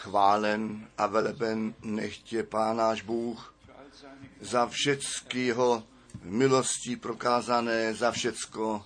[0.00, 3.54] chválen a veleben nechtě Pán náš Bůh
[4.40, 5.82] za všecky jeho
[6.22, 8.84] milostí prokázané, za všecko,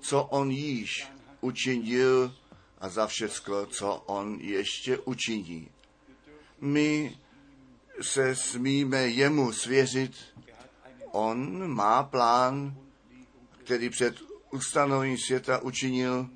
[0.00, 1.08] co on již
[1.40, 2.34] učinil
[2.78, 5.68] a za všecko, co on ještě učiní.
[6.60, 7.18] My
[8.02, 10.14] se smíme jemu svěřit.
[11.12, 12.76] On má plán,
[13.64, 14.14] který před
[14.50, 16.28] ustanovením světa učinil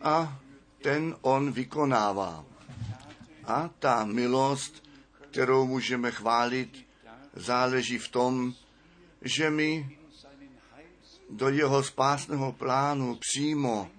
[0.00, 0.40] a
[0.82, 2.53] ten on vykonává.
[3.46, 4.88] A ta milost,
[5.30, 6.86] kterou můžeme chválit,
[7.34, 8.54] záleží v tom,
[9.22, 9.98] že my
[11.30, 13.90] do jeho spásného plánu přímo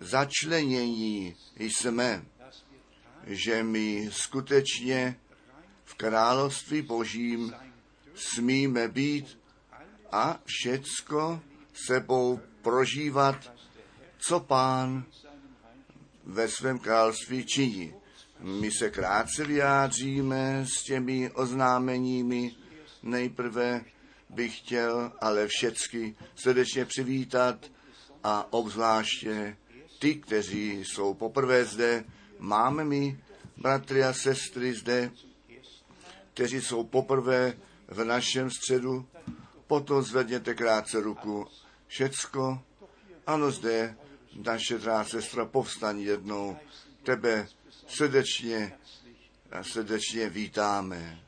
[0.00, 2.24] začlenění jsme,
[3.26, 5.20] že my skutečně
[5.84, 7.54] v království božím
[8.14, 9.38] smíme být
[10.12, 11.40] a všecko
[11.86, 13.52] sebou prožívat,
[14.18, 15.04] co pán
[16.24, 17.94] ve svém království činí.
[18.40, 22.56] My se krátce vyjádříme s těmi oznámeními.
[23.02, 23.84] Nejprve
[24.30, 27.70] bych chtěl ale všecky srdečně přivítat
[28.24, 29.56] a obzvláště
[29.98, 32.04] ty, kteří jsou poprvé zde.
[32.38, 33.20] Máme mi
[33.56, 35.10] bratry a sestry zde,
[36.34, 37.54] kteří jsou poprvé
[37.88, 39.06] v našem středu.
[39.66, 41.46] Potom zvedněte krátce ruku.
[41.86, 42.62] Všecko.
[43.26, 43.96] Ano, zde
[44.44, 46.56] naše drá sestra povstaň jednou.
[47.02, 47.48] Tebe
[47.86, 48.72] srdečně
[49.62, 51.20] srdečně vítáme.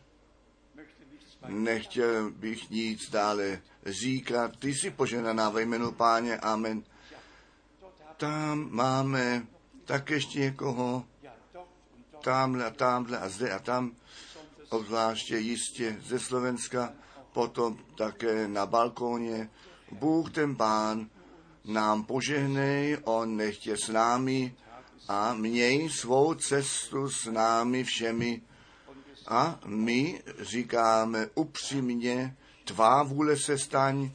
[1.49, 4.57] Nechtěl bych nic dále říkat.
[4.57, 6.39] Ty jsi poženaná ve jménu páně.
[6.39, 6.83] Amen.
[8.17, 9.47] Tam máme
[9.85, 11.05] tak ještě někoho,
[12.23, 13.97] tamhle a tamhle a zde a tam,
[14.69, 16.93] obzvláště jistě ze Slovenska,
[17.33, 19.51] potom také na balkóně.
[19.93, 21.11] Bůh ten pán
[21.65, 24.55] nám požehnej, on nechtě s námi
[25.09, 28.43] a měj svou cestu s námi všemi.
[29.27, 34.11] A my říkáme upřímně, tvá vůle se staň,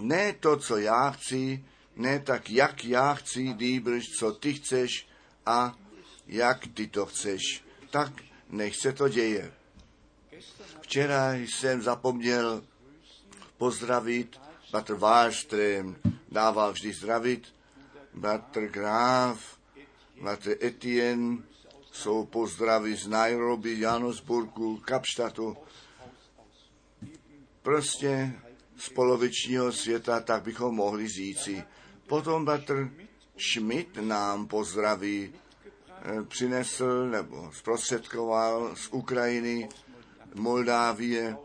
[0.00, 1.64] ne to, co já chci,
[1.96, 5.08] ne tak, jak já chci, nýbrž, co ty chceš
[5.46, 5.74] a
[6.26, 7.64] jak ty to chceš.
[7.90, 8.12] Tak
[8.50, 9.52] nech se to děje.
[10.80, 12.62] Včera jsem zapomněl
[13.58, 14.40] pozdravit
[14.72, 15.96] Batr Wallström,
[16.28, 17.54] dával vždy zdravit,
[18.14, 19.59] Batr Graf,
[20.20, 21.38] Batr Etienne,
[21.92, 25.56] jsou pozdravy z Nairobi, Janosburgu, Kapštatu,
[27.62, 28.32] prostě
[28.76, 31.64] z polovičního světa, tak bychom mohli říci.
[32.06, 32.90] Potom Batr
[33.38, 39.68] Schmidt nám pozdraví eh, přinesl nebo zprostředkoval z Ukrajiny,
[40.34, 41.36] Moldávie,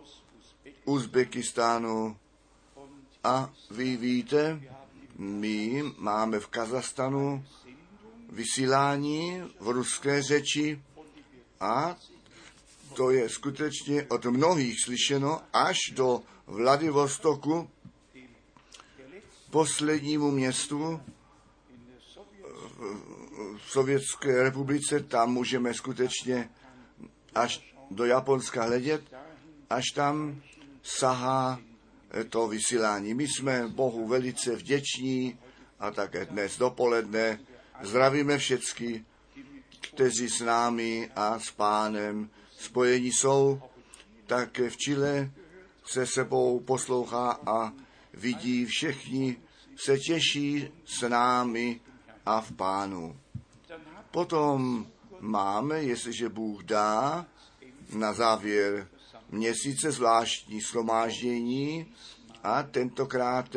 [0.85, 2.17] Uzbekistánu
[3.23, 4.61] a vy víte,
[5.17, 7.45] my máme v Kazastanu
[8.31, 10.81] vysílání v ruské řeči
[11.59, 11.97] a
[12.93, 17.69] to je skutečně od mnohých slyšeno až do Vladivostoku,
[19.49, 21.01] poslednímu městu
[23.57, 26.49] v Sovětské republice, tam můžeme skutečně
[27.35, 29.01] až do Japonska hledět,
[29.69, 30.41] až tam
[30.83, 31.59] sahá
[32.29, 33.13] to vysílání.
[33.13, 35.39] My jsme Bohu velice vděční
[35.79, 37.39] a také dnes dopoledne
[37.81, 39.05] zdravíme všecky,
[39.81, 43.61] kteří s námi a s pánem spojení jsou,
[44.27, 45.31] tak v Chile
[45.85, 47.73] se sebou poslouchá a
[48.13, 49.37] vidí všichni,
[49.77, 51.81] se těší s námi
[52.25, 53.19] a v pánu.
[54.11, 54.87] Potom
[55.19, 57.25] máme, jestliže Bůh dá,
[57.93, 58.87] na závěr
[59.29, 61.93] měsíce zvláštní shromáždění
[62.43, 63.55] a tentokrát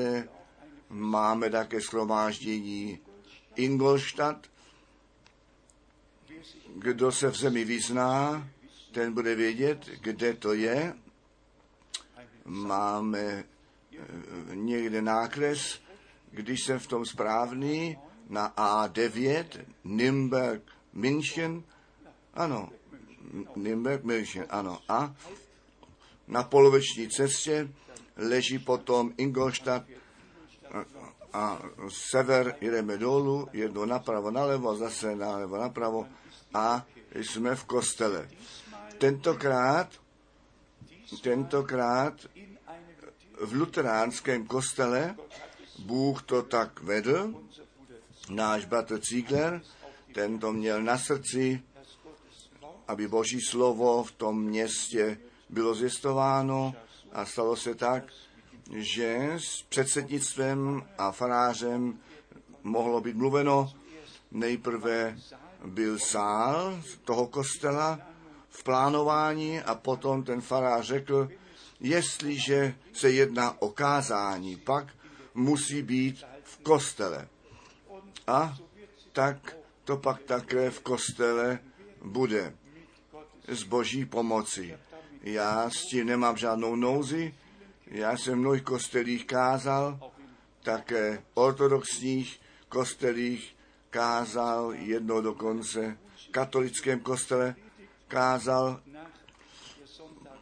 [0.88, 2.98] máme také shromáždění
[3.58, 4.50] Ingolstadt.
[6.74, 8.48] Kdo se v zemi vyzná,
[8.92, 10.94] ten bude vědět, kde to je.
[12.44, 13.44] Máme eh,
[14.54, 15.80] někde nákres,
[16.30, 17.98] když jsem v tom správný,
[18.28, 19.44] na A9,
[19.84, 20.62] Nürnberg,
[20.92, 21.62] München,
[22.34, 22.70] ano,
[23.56, 25.14] Nürnberg, München, ano, a
[26.28, 27.68] na poloviční cestě
[28.16, 29.86] leží potom Ingolstadt
[31.32, 36.06] a, sever jdeme dolů, jednou napravo, nalevo, zase nalevo, napravo
[36.54, 38.28] a jsme v kostele.
[38.98, 39.88] Tentokrát,
[41.22, 42.14] tentokrát
[43.40, 45.16] v luteránském kostele
[45.78, 47.34] Bůh to tak vedl,
[48.30, 49.62] náš bratr Ziegler,
[50.14, 51.62] ten to měl na srdci,
[52.88, 56.74] aby Boží slovo v tom městě bylo zjistováno
[57.12, 58.04] a stalo se tak,
[58.72, 61.98] že s předsednictvem a farářem
[62.62, 63.72] mohlo být mluveno.
[64.30, 65.18] Nejprve
[65.64, 68.00] byl sál toho kostela
[68.48, 71.28] v plánování a potom ten farář řekl,
[71.80, 74.86] jestliže se jedná o kázání, pak
[75.34, 77.28] musí být v kostele.
[78.26, 78.56] A
[79.12, 81.58] tak to pak také v kostele
[82.04, 82.54] bude
[83.48, 84.78] s boží pomoci.
[85.22, 87.34] Já s tím nemám žádnou nouzi,
[87.90, 90.12] já jsem v mnohých kostelích kázal,
[90.62, 93.56] také ortodoxních kostelích
[93.90, 97.54] kázal, jedno dokonce v katolickém kostele
[98.08, 98.80] kázal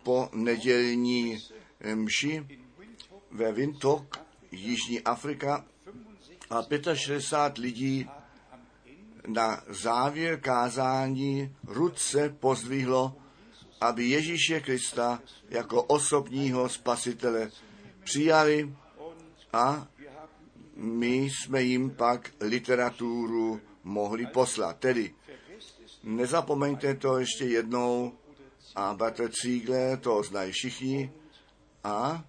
[0.02, 1.38] po nedělní
[1.94, 2.46] mši
[3.30, 4.16] ve Windhoek,
[4.50, 5.64] Jižní Afrika
[6.50, 6.62] a
[6.94, 8.08] 65 lidí
[9.26, 13.16] na závěr kázání ruce pozdvihlo,
[13.80, 17.50] aby Ježíše Krista jako osobního spasitele
[18.04, 18.74] přijali
[19.52, 19.88] a
[20.76, 24.78] my jsme jim pak literaturu mohli poslat.
[24.78, 25.14] Tedy
[26.02, 28.12] nezapomeňte to ještě jednou
[28.74, 31.12] a Bratr Cígle, to znají všichni
[31.84, 32.24] a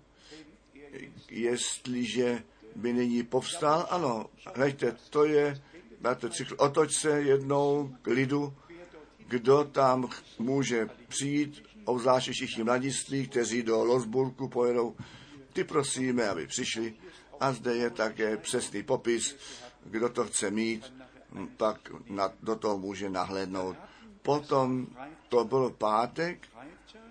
[1.29, 2.43] jestliže
[2.75, 5.61] by nyní povstal, ano, hleďte, to je,
[6.01, 8.53] Bratr Cígle, otoč se jednou k lidu,
[9.27, 10.09] kdo tam
[10.39, 14.95] může přijít, obzvláště všichni mladiství, kteří do Losburku pojedou,
[15.53, 16.93] ty prosíme, aby přišli
[17.39, 19.35] a zde je také přesný popis,
[19.85, 20.93] kdo to chce mít,
[21.57, 23.75] pak na, do toho může nahlédnout.
[24.21, 24.87] Potom
[25.29, 26.47] to byl pátek,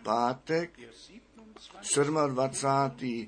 [0.02, 0.80] pátek
[2.28, 3.26] 27.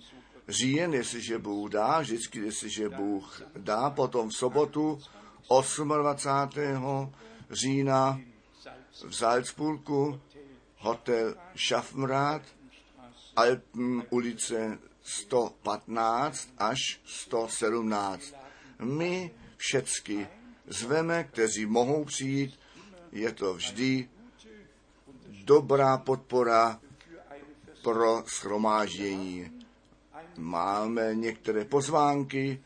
[0.49, 4.99] říjen, jestliže Bůh dá, vždycky, jestliže Bůh dá, potom v sobotu
[5.49, 7.13] 28.
[7.51, 8.21] října
[9.07, 10.21] v Salzburgu,
[10.77, 12.43] hotel Schaffenrad,
[13.37, 18.35] Alpen ulice 115 až 117.
[18.83, 20.29] My všecky
[20.67, 22.59] zveme, kteří mohou přijít,
[23.13, 24.09] je to vždy
[25.45, 26.81] dobrá podpora
[27.83, 29.65] pro schromáždění.
[30.37, 32.63] Máme některé pozvánky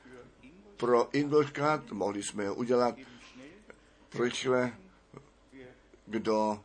[0.76, 2.94] pro Ingolstadt, mohli jsme je udělat
[4.20, 4.72] rychle,
[6.12, 6.60] kdo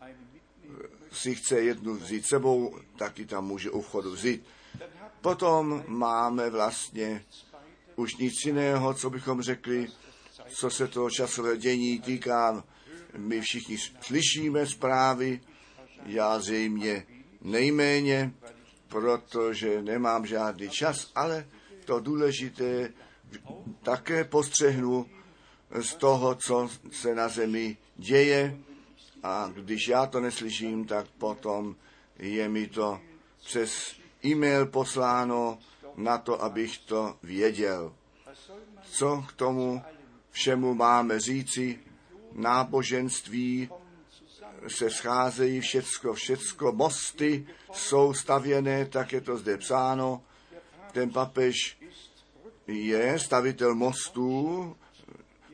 [1.11, 4.45] si chce jednu vzít sebou, taky tam může u vchodu vzít.
[5.21, 7.25] Potom máme vlastně
[7.95, 9.87] už nic jiného, co bychom řekli,
[10.47, 12.63] co se toho časové dění týká.
[13.17, 15.41] My všichni slyšíme zprávy,
[16.05, 17.05] já zřejmě
[17.41, 18.33] nejméně,
[18.87, 21.47] protože nemám žádný čas, ale
[21.85, 22.93] to důležité
[23.83, 25.05] také postřehnu
[25.81, 28.57] z toho, co se na zemi děje
[29.27, 31.75] a když já to neslyším, tak potom
[32.19, 32.99] je mi to
[33.45, 33.95] přes
[34.25, 35.59] e-mail posláno
[35.95, 37.93] na to, abych to věděl.
[38.81, 39.81] Co k tomu
[40.31, 41.79] všemu máme říci?
[42.31, 43.69] Náboženství
[44.67, 50.23] se scházejí všecko, všecko, mosty jsou stavěné, tak je to zde psáno.
[50.91, 51.77] Ten papež
[52.67, 54.75] je stavitel mostů,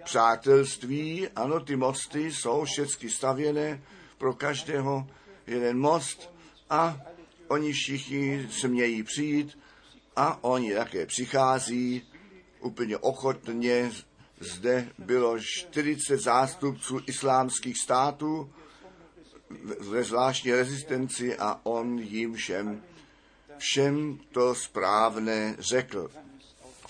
[0.04, 3.82] přátelství, ano, ty mosty jsou všechny stavěné
[4.18, 5.08] pro každého
[5.48, 6.34] jeden most
[6.70, 7.02] a
[7.48, 9.58] oni všichni smějí přijít
[10.16, 12.02] a oni také přichází
[12.60, 13.92] úplně ochotně.
[14.40, 18.54] Zde bylo 40 zástupců islámských států
[19.80, 22.84] ve zvláštní rezistenci a on jim všem,
[23.58, 26.10] všem to správné řekl.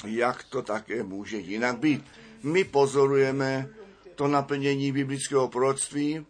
[0.05, 2.05] Jak to také může jinak být?
[2.44, 3.70] My pozorujeme
[4.16, 6.26] to naplnění biblického proroctví,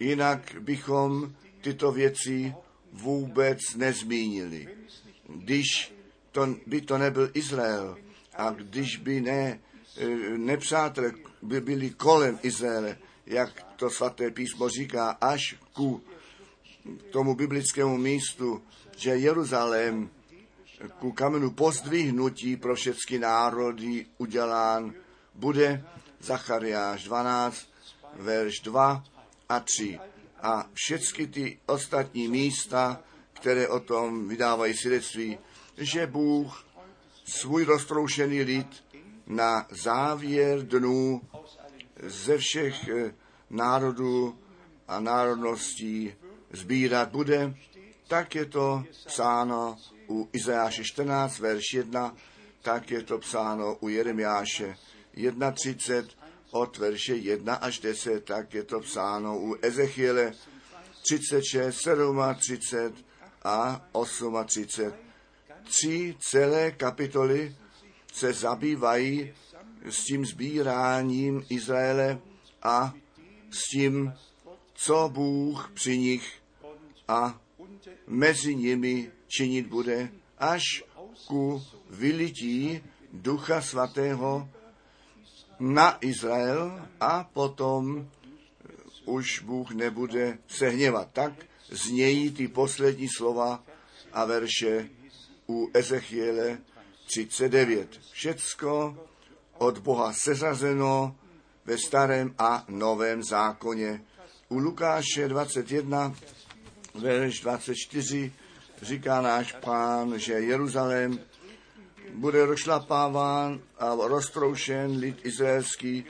[0.00, 2.54] jinak bychom tyto věci
[2.92, 4.68] vůbec nezmínili.
[5.28, 5.94] Když
[6.32, 7.98] to, by to nebyl Izrael
[8.34, 9.60] a když by ne,
[9.96, 10.08] e,
[10.38, 16.02] nepřátelé by byli kolem Izraele, jak to svaté písmo říká, až ku
[17.10, 18.62] tomu biblickému místu,
[18.96, 20.10] že Jeruzalém
[20.98, 24.94] ku kamenu pozdvihnutí pro všechny národy udělán
[25.36, 25.84] bude
[26.20, 27.68] Zachariáš 12,
[28.14, 29.04] verš 2
[29.48, 30.00] a 3
[30.42, 33.00] a všechny ty ostatní místa,
[33.32, 35.38] které o tom vydávají svědectví,
[35.76, 36.66] že Bůh
[37.24, 38.84] svůj roztroušený lid
[39.26, 41.20] na závěr dnů
[42.02, 43.14] ze všech eh,
[43.50, 44.38] národů
[44.88, 46.14] a národností
[46.52, 47.54] sbírat bude,
[48.08, 49.76] tak je to psáno
[50.08, 52.14] u Izajáše 14, verš 1,
[52.62, 54.76] tak je to psáno u Jeremiáše
[55.16, 56.08] 31,
[56.50, 60.32] od verše 1 až 10, tak je to psáno u Ezechiele
[61.02, 64.46] 36, 37 a 38.
[65.64, 67.56] Tři celé kapitoly
[68.12, 69.34] se zabývají
[69.84, 72.18] s tím sbíráním Izraele
[72.62, 72.94] a
[73.50, 74.12] s tím,
[74.74, 76.32] co Bůh při nich
[77.08, 77.40] a
[78.06, 80.08] mezi nimi činit bude,
[80.38, 80.84] až
[81.26, 82.80] ku vylití
[83.12, 84.48] Ducha Svatého
[85.60, 88.08] na Izrael a potom
[89.04, 91.08] už Bůh nebude se hněvat.
[91.12, 91.32] Tak
[91.70, 93.62] znějí ty poslední slova
[94.12, 94.88] a verše
[95.48, 96.58] u Ezechiele
[97.06, 98.00] 39.
[98.12, 98.98] Všecko
[99.58, 101.16] od Boha seřazeno
[101.64, 104.02] ve starém a novém zákoně.
[104.48, 106.14] U Lukáše 21,
[106.94, 108.32] verš 24
[108.82, 111.20] říká náš pán, že Jeruzalém
[112.16, 116.04] bude rozšlapáván a roztroušen lid izraelský,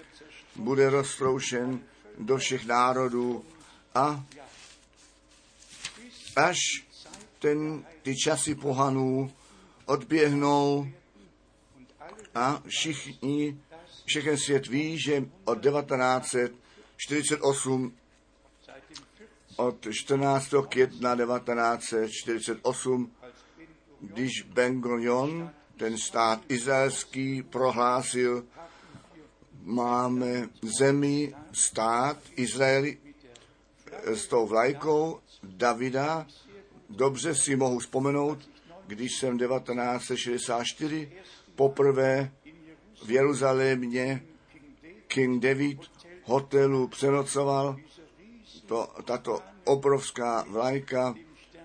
[0.56, 1.80] bude roztroušen
[2.18, 3.44] do všech národů
[3.94, 4.24] a
[6.36, 6.58] až
[7.38, 9.32] ten, ty časy pohanů
[9.86, 10.88] odběhnou
[12.34, 13.60] a všichni,
[14.04, 17.92] všechen svět ví, že od 1948
[19.56, 20.54] od 14.
[20.68, 23.12] května 1948,
[24.00, 28.46] když Ben Gurion, ten stát izraelský, prohlásil,
[29.62, 32.98] máme zemi, stát Izraeli
[34.04, 36.26] s tou vlajkou Davida,
[36.90, 38.38] dobře si mohu vzpomenout,
[38.86, 41.12] když jsem 1964
[41.54, 42.32] poprvé
[43.04, 44.22] v Jeruzalémě
[45.06, 45.78] King David
[46.24, 47.76] hotelu přenocoval,
[48.66, 51.14] to, tato obrovská vlajka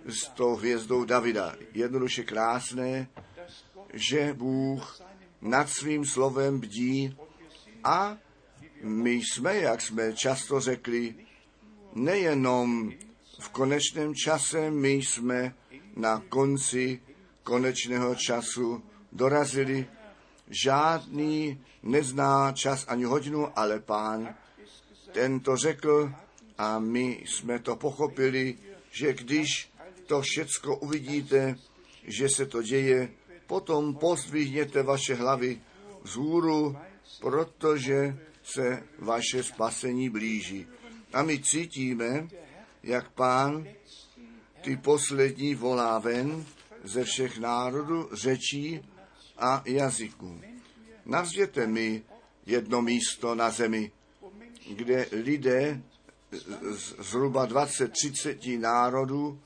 [0.06, 1.56] s tou hvězdou Davida.
[1.74, 3.08] Jednoduše krásné,
[3.94, 5.02] že Bůh
[5.42, 7.18] nad svým slovem bdí
[7.84, 8.18] a
[8.84, 11.16] my jsme, jak jsme často řekli,
[11.94, 12.92] nejenom
[13.40, 15.56] v konečném čase, my jsme
[15.96, 17.02] na konci
[17.44, 19.88] konečného času dorazili.
[20.50, 24.36] Žádný nezná čas ani hodinu, ale pán
[25.12, 26.14] ten to řekl
[26.58, 28.58] a my jsme to pochopili,
[28.92, 29.72] že když
[30.08, 31.56] to všecko uvidíte,
[32.04, 33.12] že se to děje,
[33.52, 35.62] potom pozdvihněte vaše hlavy
[36.04, 36.78] vzhůru,
[37.20, 40.68] protože se vaše spasení blíží.
[41.14, 42.28] A my cítíme,
[42.84, 43.68] jak pán
[44.62, 46.46] ty poslední volá ven
[46.84, 48.82] ze všech národů, řečí
[49.38, 50.42] a jazyků.
[51.06, 52.04] Nazvěte mi
[52.46, 53.92] jedno místo na zemi,
[54.76, 55.84] kde lidé
[57.00, 59.40] zhruba 20-30 národů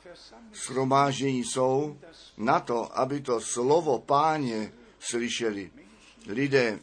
[0.54, 1.98] schromáždění jsou
[2.38, 5.72] na to, aby to slovo páně slyšeli.
[6.28, 6.80] Lidé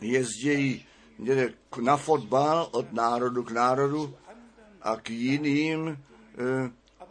[0.00, 0.86] jezdějí
[1.80, 4.14] na fotbal od národu k národu
[4.82, 5.96] a k jiným e,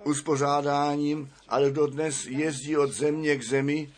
[0.03, 3.93] uspořádáním, ale dodnes jezdí od země k zemi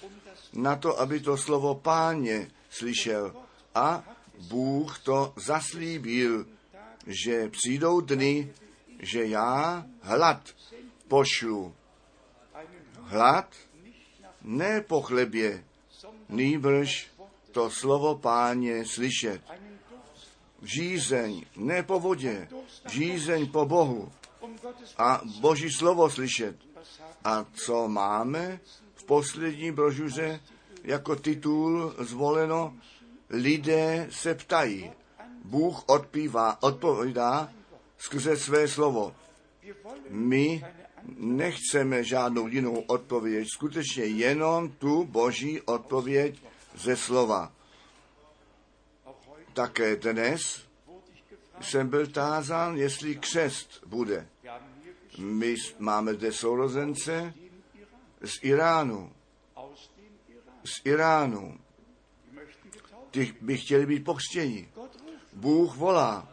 [0.54, 3.36] na to, aby to slovo páně slyšel.
[3.76, 4.04] A
[4.50, 6.46] Bůh to zaslíbil,
[7.08, 8.54] že přijdou dny,
[9.00, 10.56] že já hlad
[11.08, 11.76] pošlu.
[13.02, 13.56] Hlad
[14.42, 15.64] ne po chlebě,
[16.30, 17.08] nýbrž
[17.52, 19.42] to slovo páně slyšet.
[20.62, 22.48] Žízeň ne po vodě,
[22.90, 24.12] žízeň po Bohu
[24.98, 26.56] a Boží slovo slyšet.
[27.24, 28.60] A co máme
[28.96, 30.40] v poslední brožuře
[30.84, 32.76] jako titul zvoleno?
[33.30, 34.92] Lidé se ptají.
[35.48, 37.52] Bůh odpívá, odpovídá
[37.98, 39.16] skrze své slovo.
[40.10, 40.66] My
[41.16, 46.42] nechceme žádnou jinou odpověď, skutečně jenom tu boží odpověď
[46.76, 47.52] ze slova.
[49.54, 50.68] Také dnes
[51.62, 54.28] jsem byl tázán, jestli křest bude.
[55.18, 57.34] My máme zde sourozence
[58.24, 59.12] z Iránu.
[60.66, 61.60] Z Iránu.
[63.12, 64.70] Ty by chtěli být pokřtěni.
[65.38, 66.28] Bůh volá,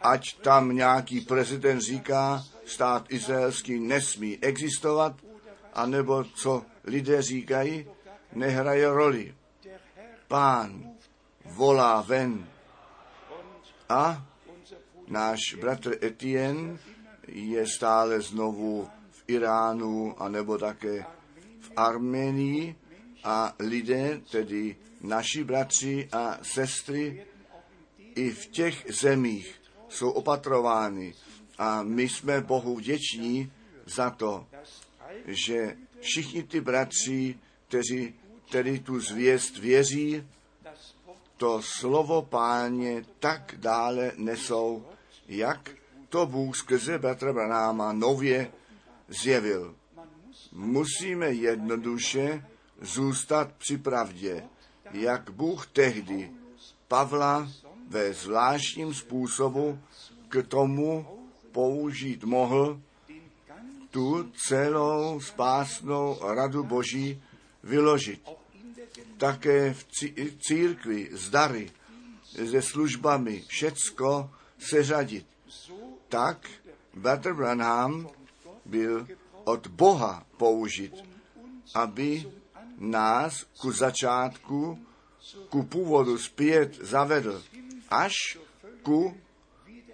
[0.00, 5.14] ať tam nějaký prezident říká, stát izraelský nesmí existovat,
[5.74, 7.86] anebo co lidé říkají,
[8.32, 9.34] nehraje roli.
[10.28, 10.90] Pán
[11.44, 12.46] volá ven.
[13.88, 14.26] A
[15.08, 16.78] náš bratr Etienne
[17.28, 21.04] je stále znovu v Iránu, anebo také
[21.60, 22.76] v Armenii.
[23.24, 27.26] A lidé, tedy naši bratři a sestry,
[28.18, 31.14] i v těch zemích jsou opatrovány.
[31.58, 33.52] A my jsme Bohu vděční
[33.86, 34.46] za to,
[35.26, 38.14] že všichni ty bratři, kteří
[38.50, 40.26] tedy tu zvěst věří,
[41.36, 44.86] to slovo páně tak dále nesou,
[45.28, 45.70] jak
[46.08, 48.52] to Bůh skrze bratra Branáma nově
[49.08, 49.76] zjevil.
[50.52, 52.44] Musíme jednoduše
[52.80, 54.44] zůstat při pravdě,
[54.92, 56.30] jak Bůh tehdy
[56.88, 57.48] Pavla
[57.88, 59.78] ve zvláštním způsobu
[60.28, 61.06] k tomu
[61.52, 62.80] použít mohl
[63.90, 67.22] tu celou spásnou radu Boží
[67.62, 68.28] vyložit.
[69.16, 69.86] Také v
[70.48, 71.70] církvi s dary,
[72.50, 75.26] se službami, všecko seřadit.
[76.08, 76.50] Tak
[76.94, 78.08] Bratr Branham
[78.64, 79.06] byl
[79.44, 80.94] od Boha použit,
[81.74, 82.32] aby
[82.78, 84.78] nás ku začátku,
[85.48, 87.42] ku původu zpět zavedl,
[87.90, 88.38] až
[88.82, 89.16] ku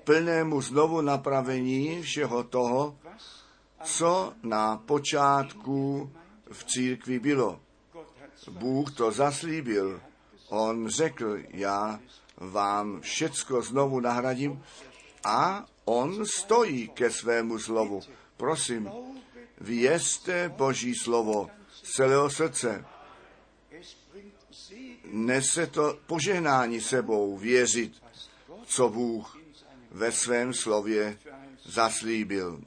[0.05, 2.99] plnému znovu napravení všeho toho,
[3.83, 6.11] co na počátku
[6.53, 7.61] v církvi bylo.
[8.51, 10.01] Bůh to zaslíbil.
[10.49, 12.01] On řekl, já
[12.37, 14.63] vám všecko znovu nahradím
[15.25, 18.01] a on stojí ke svému slovu.
[18.37, 18.91] Prosím,
[19.61, 21.51] vězte Boží slovo
[21.83, 22.85] z celého srdce.
[25.15, 28.03] Nese to požehnání sebou věřit,
[28.67, 29.39] co Bůh
[29.91, 31.19] ve svém slově
[31.65, 32.61] zaslíbil.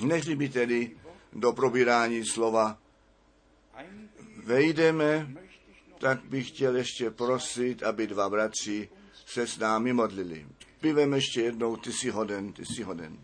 [0.00, 0.96] Nežli by tedy
[1.32, 2.78] do probírání slova
[4.44, 5.34] vejdeme,
[5.98, 8.88] tak bych chtěl ještě prosit, aby dva bratři
[9.26, 10.46] se s námi modlili.
[10.80, 13.18] Pivem ještě jednou, ty jsi hoden, ty jsi hoden.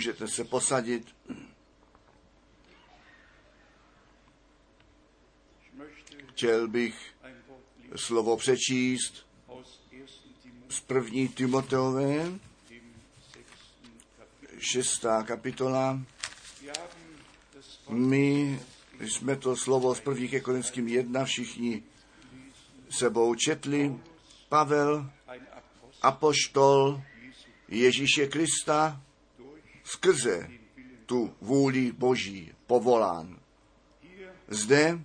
[0.00, 1.16] Můžete se posadit.
[6.30, 7.14] Chtěl bych
[7.96, 9.26] slovo přečíst
[10.68, 12.38] z první Timoteové,
[14.58, 16.00] šestá kapitola.
[17.88, 18.60] My
[19.00, 21.82] jsme to slovo z první ke Korinským jedna všichni
[22.90, 24.00] sebou četli.
[24.48, 25.10] Pavel,
[26.02, 27.02] apoštol,
[27.68, 29.02] Ježíše Krista
[29.90, 30.50] skrze
[31.06, 33.38] tu vůli Boží povolán.
[34.48, 35.00] Zde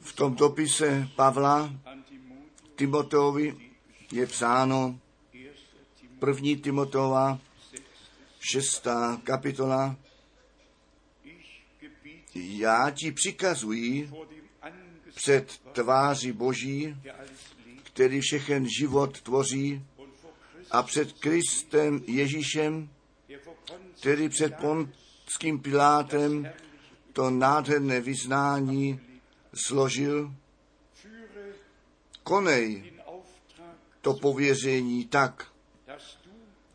[0.00, 1.72] v tom dopise Pavla
[2.76, 3.70] Timoteovi
[4.12, 5.00] je psáno
[6.18, 7.38] první Timotova,
[8.40, 9.96] šestá kapitola.
[12.34, 14.10] Já ti přikazuji
[15.14, 16.96] před tváří Boží,
[17.82, 19.84] který všechen život tvoří,
[20.72, 22.88] a před Kristem Ježíšem,
[24.02, 26.50] který před Pontským Pilátem
[27.12, 29.00] to nádherné vyznání
[29.54, 30.34] složil,
[32.22, 32.92] konej
[34.00, 35.52] to pověření tak,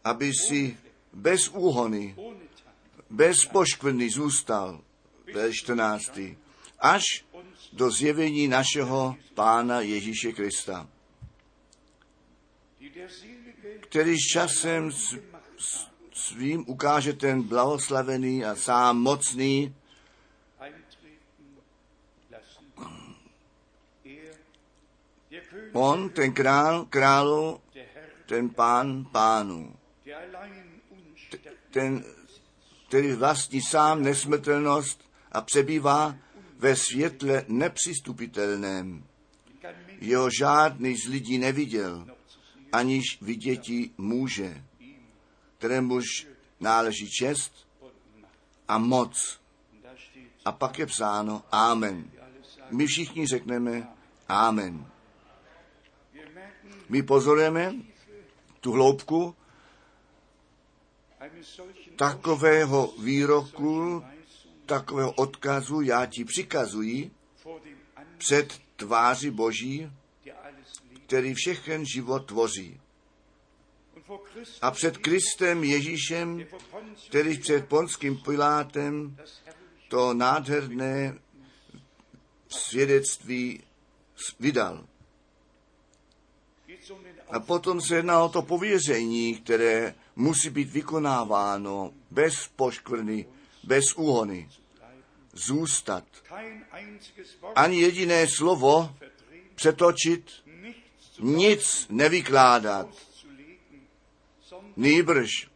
[0.03, 0.77] aby si
[1.13, 2.15] bez úhony,
[3.09, 4.81] bez poškvrny zůstal,
[5.33, 6.19] ve 14.
[6.79, 7.03] až
[7.73, 10.87] do zjevení našeho Pána Ježíše Krista
[13.79, 14.91] který časem
[16.27, 19.75] svým ukáže ten blahoslavený a sám mocný,
[25.73, 27.61] On, ten král, králu,
[28.25, 29.75] ten pán pánu,
[31.71, 32.03] ten,
[32.87, 36.15] který vlastní sám nesmrtelnost a přebývá
[36.57, 39.03] ve světle nepřistupitelném.
[40.01, 42.17] Jeho žádný z lidí neviděl
[42.71, 44.63] aniž viděti může,
[45.57, 46.27] kterémuž
[46.59, 47.67] náleží čest
[48.67, 49.39] a moc.
[50.45, 52.11] A pak je psáno Amen.
[52.71, 53.87] My všichni řekneme
[54.27, 54.85] Amen.
[56.89, 57.75] My pozorujeme
[58.61, 59.35] tu hloubku
[61.95, 64.03] takového výroku,
[64.65, 67.11] takového odkazu, já ti přikazuji
[68.17, 69.91] před tváři Boží,
[71.05, 72.79] který všechen život tvoří.
[74.61, 76.45] A před Kristem Ježíšem,
[77.09, 79.17] který před Ponským Pilátem
[79.87, 81.19] to nádherné
[82.49, 83.63] svědectví
[84.39, 84.85] vydal.
[87.29, 93.25] A potom se jedná o to pověření, které musí být vykonáváno bez poškvrny,
[93.63, 94.49] bez úhony.
[95.33, 96.03] Zůstat.
[97.55, 98.95] Ani jediné slovo
[99.55, 100.31] přetočit,
[101.19, 103.06] nic nevykládat.
[104.77, 105.47] Nýbrž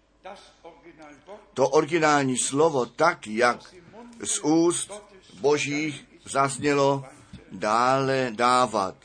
[1.54, 3.76] to originální slovo tak, jak
[4.24, 4.92] z úst
[5.40, 7.06] božích zaznělo,
[7.52, 8.96] dále dávat.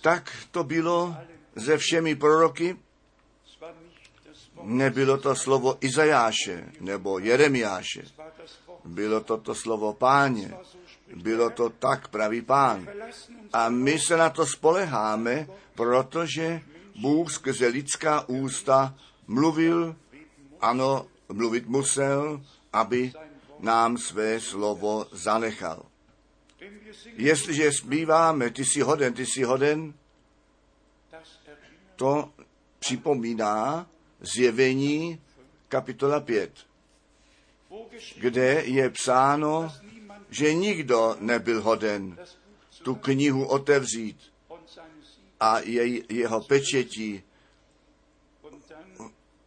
[0.00, 1.16] Tak to bylo
[1.56, 2.76] ze všemi proroky.
[4.62, 8.02] Nebylo to slovo Izajáše nebo Jeremiáše.
[8.84, 10.54] Bylo to to slovo páně.
[11.14, 12.88] Bylo to tak, pravý pán.
[13.52, 16.60] A my se na to spoleháme, protože
[17.00, 18.94] Bůh skrze lidská ústa
[19.26, 19.96] mluvil,
[20.60, 23.12] ano, mluvit musel, aby
[23.58, 25.86] nám své slovo zanechal.
[27.16, 29.94] Jestliže zpíváme, ty jsi hoden, ty jsi hoden,
[31.96, 32.32] to
[32.78, 33.86] připomíná
[34.20, 35.20] zjevení
[35.68, 36.52] kapitola 5,
[38.16, 39.72] kde je psáno,
[40.30, 42.18] že nikdo nebyl hoden
[42.82, 44.18] tu knihu otevřít
[45.40, 47.22] a jej, jeho pečetí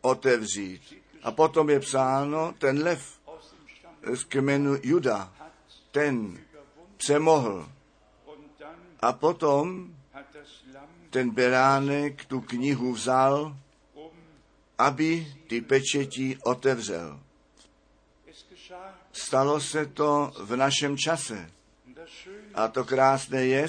[0.02, 0.82] otevřít.
[1.24, 3.20] A potom je psáno, ten lev
[4.14, 5.34] z kmenu Juda,
[5.92, 6.40] ten
[6.98, 7.70] přemohl.
[9.00, 9.96] A potom
[11.10, 13.58] ten beránek tu knihu vzal,
[14.78, 17.20] aby ty pečetí otevřel.
[19.12, 21.52] Stalo se to v našem čase.
[22.54, 23.68] A to krásné je,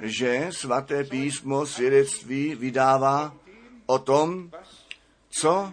[0.00, 3.36] že svaté písmo svědectví vydává
[3.86, 4.50] o tom,
[5.40, 5.72] co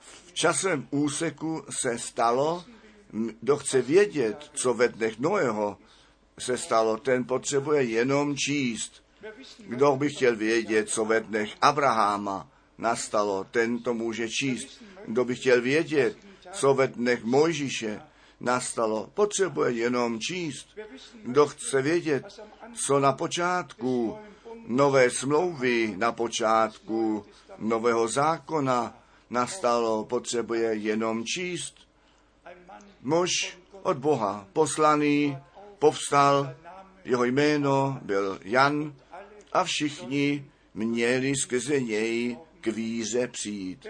[0.00, 2.64] v časem úseku se stalo.
[3.40, 5.78] Kdo chce vědět, co ve dnech Noého
[6.38, 9.02] se stalo, ten potřebuje jenom číst.
[9.58, 14.82] Kdo by chtěl vědět, co ve dnech Abraháma nastalo, ten to může číst.
[15.06, 16.16] Kdo by chtěl vědět,
[16.52, 18.00] co ve dnech Mojžíše
[18.40, 20.68] nastalo, potřebuje jenom číst.
[21.22, 22.40] Kdo chce vědět,
[22.74, 24.18] co na počátku
[24.66, 27.26] nové smlouvy, na počátku
[27.58, 31.74] nového zákona nastalo, potřebuje jenom číst.
[33.02, 35.38] Muž od Boha poslaný
[35.78, 36.54] povstal,
[37.04, 38.94] jeho jméno byl Jan
[39.52, 43.86] a všichni měli skrze něj k víře přijít.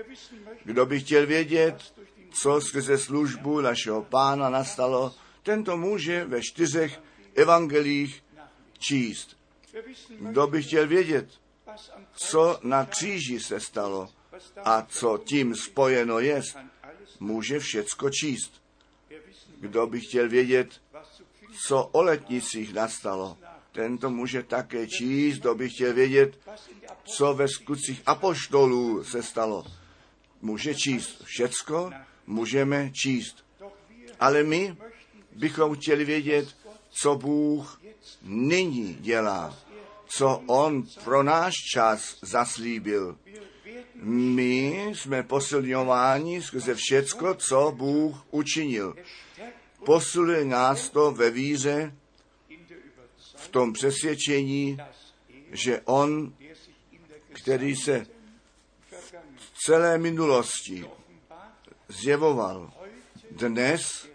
[0.64, 1.94] Kdo by chtěl vědět,
[2.30, 7.00] co skrze službu našeho pána nastalo, tento může ve čtyřech
[7.34, 8.24] evangelích
[8.78, 9.36] číst.
[10.18, 11.28] Kdo by chtěl vědět,
[12.14, 14.08] co na kříži se stalo
[14.64, 16.42] a co tím spojeno je,
[17.20, 18.62] může všecko číst.
[19.60, 20.80] Kdo by chtěl vědět,
[21.66, 23.38] co o letnicích nastalo,
[23.72, 26.40] tento může také číst, kdo by chtěl vědět,
[27.04, 29.64] co ve skutcích apoštolů se stalo.
[30.42, 31.90] Může číst všecko,
[32.28, 33.44] můžeme číst.
[34.20, 34.76] Ale my
[35.36, 36.56] bychom chtěli vědět,
[36.90, 37.80] co Bůh
[38.22, 39.58] nyní dělá,
[40.06, 43.18] co On pro náš čas zaslíbil.
[44.02, 48.94] My jsme posilňováni skrze všecko, co Bůh učinil.
[49.84, 51.94] Posiluje nás to ve víře,
[53.36, 54.78] v tom přesvědčení,
[55.52, 56.34] že On,
[57.32, 58.06] který se
[59.36, 60.84] v celé minulosti
[61.88, 62.72] zjevoval,
[63.30, 64.08] dnes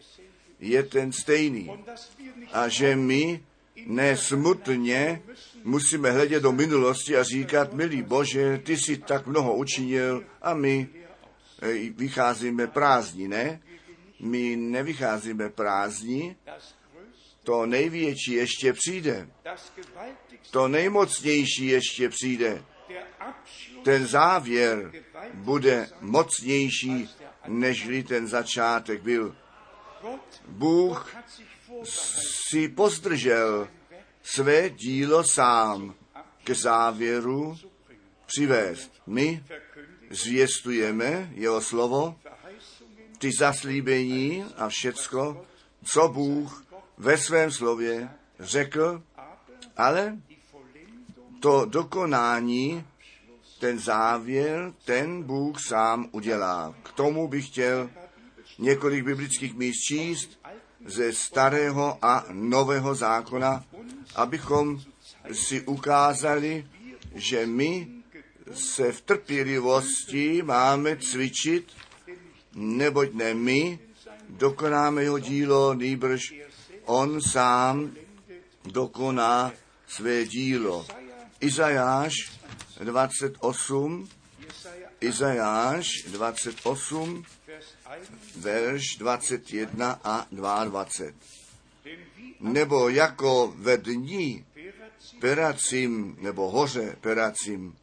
[0.59, 1.71] je ten stejný.
[2.53, 3.43] A že my
[3.85, 5.21] nesmutně
[5.63, 10.89] musíme hledět do minulosti a říkat, milý Bože, ty jsi tak mnoho učinil a my
[11.61, 13.61] e, vycházíme prázdní, ne?
[14.19, 16.35] My nevycházíme prázdní,
[17.43, 19.29] to největší ještě přijde.
[20.51, 22.63] To nejmocnější ještě přijde.
[23.83, 24.91] Ten závěr
[25.33, 27.09] bude mocnější,
[27.47, 29.35] nežli ten začátek byl.
[30.47, 31.15] Bůh
[31.83, 33.67] si pozdržel
[34.23, 35.95] své dílo sám
[36.43, 37.57] k závěru
[38.25, 38.91] přivést.
[39.07, 39.43] My
[40.09, 42.15] zvěstujeme jeho slovo,
[43.17, 45.45] ty zaslíbení a všecko,
[45.83, 46.65] co Bůh
[46.97, 49.03] ve svém slově řekl,
[49.77, 50.17] ale
[51.39, 52.85] to dokonání,
[53.63, 56.75] ten závěr, ten Bůh sám udělá.
[56.83, 57.89] K tomu bych chtěl
[58.59, 60.39] několik biblických míst číst
[60.85, 63.63] ze starého a nového zákona,
[64.15, 64.81] abychom
[65.31, 66.67] si ukázali,
[67.15, 67.87] že my
[68.53, 71.71] se v trpělivosti máme cvičit,
[72.55, 73.79] neboť ne my
[74.29, 76.21] dokonáme jeho dílo, nýbrž
[76.85, 77.91] on sám
[78.63, 79.51] dokoná
[79.87, 80.85] své dílo.
[81.39, 82.32] Izajáš
[82.79, 84.09] 28,
[85.01, 87.23] Izajáš 28,
[88.35, 91.13] verš 21 a 22.
[92.39, 94.45] Nebo jako ve dní
[95.19, 97.77] peracím, nebo hoře peracím,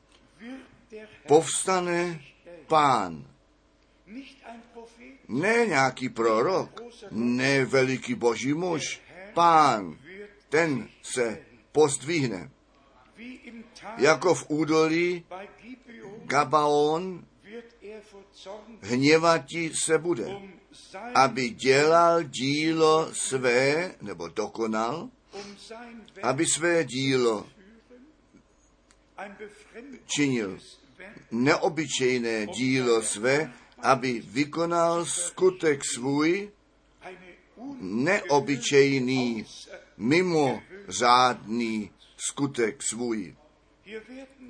[1.26, 2.20] povstane
[2.66, 3.26] pán.
[5.28, 9.00] Ne nějaký prorok, ne veliký boží muž,
[9.34, 9.98] pán,
[10.48, 11.38] ten se
[11.72, 12.50] pozdvihne.
[13.96, 15.24] Jako v údolí
[16.24, 17.24] Gabaon
[18.80, 20.28] hněvatí se bude,
[21.14, 25.08] aby dělal dílo své, nebo dokonal,
[26.22, 27.46] aby své dílo
[30.06, 30.58] činil.
[31.30, 33.52] Neobyčejné dílo své,
[33.82, 36.50] aby vykonal skutek svůj,
[37.80, 39.46] neobyčejný,
[39.96, 41.90] mimořádný
[42.28, 43.36] skutek svůj.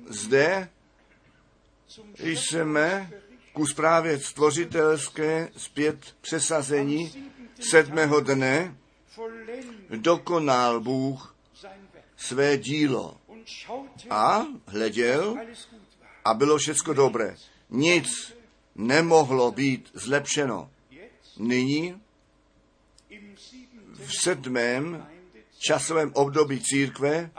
[0.09, 0.69] Zde
[2.17, 3.11] jsme
[3.53, 8.77] ku zprávě stvořitelské zpět přesazení sedmého dne
[9.89, 11.35] dokonal Bůh
[12.17, 13.17] své dílo
[14.09, 15.37] a hleděl
[16.25, 17.35] a bylo všecko dobré.
[17.69, 18.33] Nic
[18.75, 20.71] nemohlo být zlepšeno.
[21.37, 22.01] Nyní
[23.93, 25.07] v sedmém
[25.59, 27.31] časovém období církve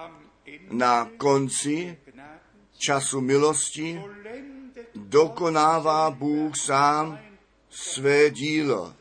[0.70, 1.98] na konci
[2.78, 4.02] času milosti
[4.94, 7.18] dokonává Bůh sám
[7.70, 8.94] své dílo.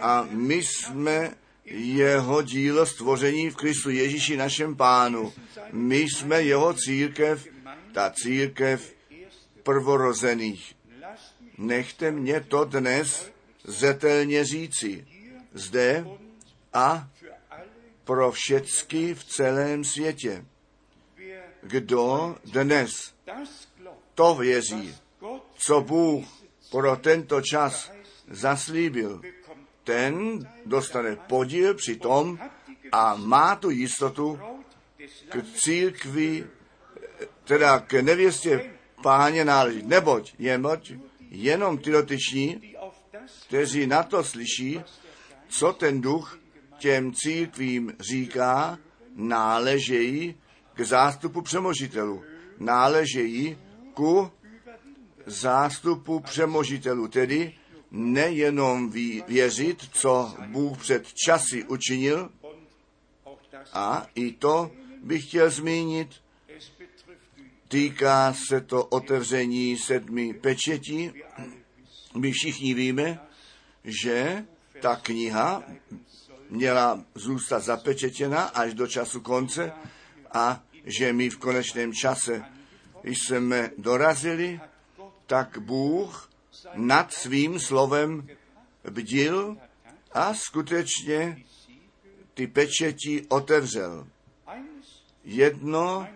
[0.00, 5.32] A my jsme jeho dílo stvoření v Kristu Ježíši našem pánu.
[5.72, 7.46] My jsme jeho církev,
[7.92, 8.94] ta církev
[9.62, 10.74] prvorozených.
[11.58, 13.32] Nechte mě to dnes
[13.64, 15.06] zetelně říci.
[15.54, 16.06] Zde
[16.72, 17.08] a
[18.06, 20.44] pro všecky v celém světě.
[21.62, 22.90] Kdo dnes
[24.14, 24.94] to věří,
[25.54, 26.24] co Bůh
[26.70, 27.92] pro tento čas
[28.30, 29.20] zaslíbil,
[29.84, 32.38] ten dostane podíl při tom
[32.92, 34.40] a má tu jistotu
[35.28, 36.46] k církvi,
[37.44, 38.70] teda k nevěstě
[39.02, 39.82] páně náleží.
[39.82, 42.76] Neboť, jeboť jenom ty dotyční,
[43.46, 44.80] kteří na to slyší,
[45.48, 46.38] co ten duch
[46.78, 48.78] těm církvím říká,
[49.14, 50.34] náležejí
[50.74, 52.22] k zástupu přemožitelů.
[52.58, 53.58] Náležejí
[53.94, 54.30] ku
[55.26, 57.54] zástupu přemožitelů, tedy
[57.90, 58.90] nejenom
[59.26, 62.30] věřit, co Bůh před časy učinil,
[63.72, 64.70] a i to
[65.02, 66.08] bych chtěl zmínit,
[67.68, 71.12] týká se to otevření sedmi pečetí.
[72.14, 73.20] My všichni víme,
[73.84, 74.44] že
[74.80, 75.62] ta kniha
[76.50, 79.72] měla zůstat zapečetěna až do času konce
[80.32, 82.44] a že my v konečném čase
[83.04, 84.60] jsme dorazili,
[85.26, 86.30] tak Bůh
[86.74, 88.28] nad svým slovem
[88.90, 89.56] bdil
[90.12, 91.44] a skutečně
[92.34, 94.06] ty pečeti otevřel.
[95.24, 96.08] Jedno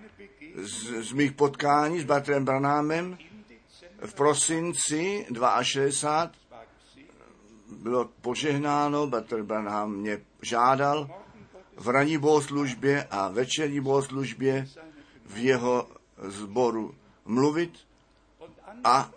[0.55, 3.19] z, z mých potkání s Batrem Branámem
[4.07, 5.27] v prosinci
[5.63, 6.33] 62
[7.71, 11.11] bylo požehnáno, Batr Branham mě žádal
[11.77, 14.69] v ranní bohoslužbě a večerní bohoslužbě
[15.27, 15.89] v jeho
[16.29, 17.79] sboru mluvit
[18.85, 19.11] a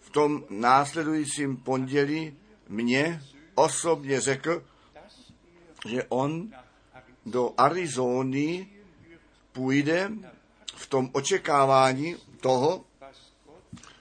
[0.00, 2.36] v tom následujícím pondělí
[2.68, 3.22] mě
[3.54, 4.64] osobně řekl,
[5.88, 6.50] že on
[7.26, 8.68] do Arizony
[9.52, 10.10] půjde
[10.76, 12.84] v tom očekávání toho,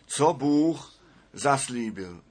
[0.05, 0.93] co Bůh
[1.33, 2.22] zaslíbil.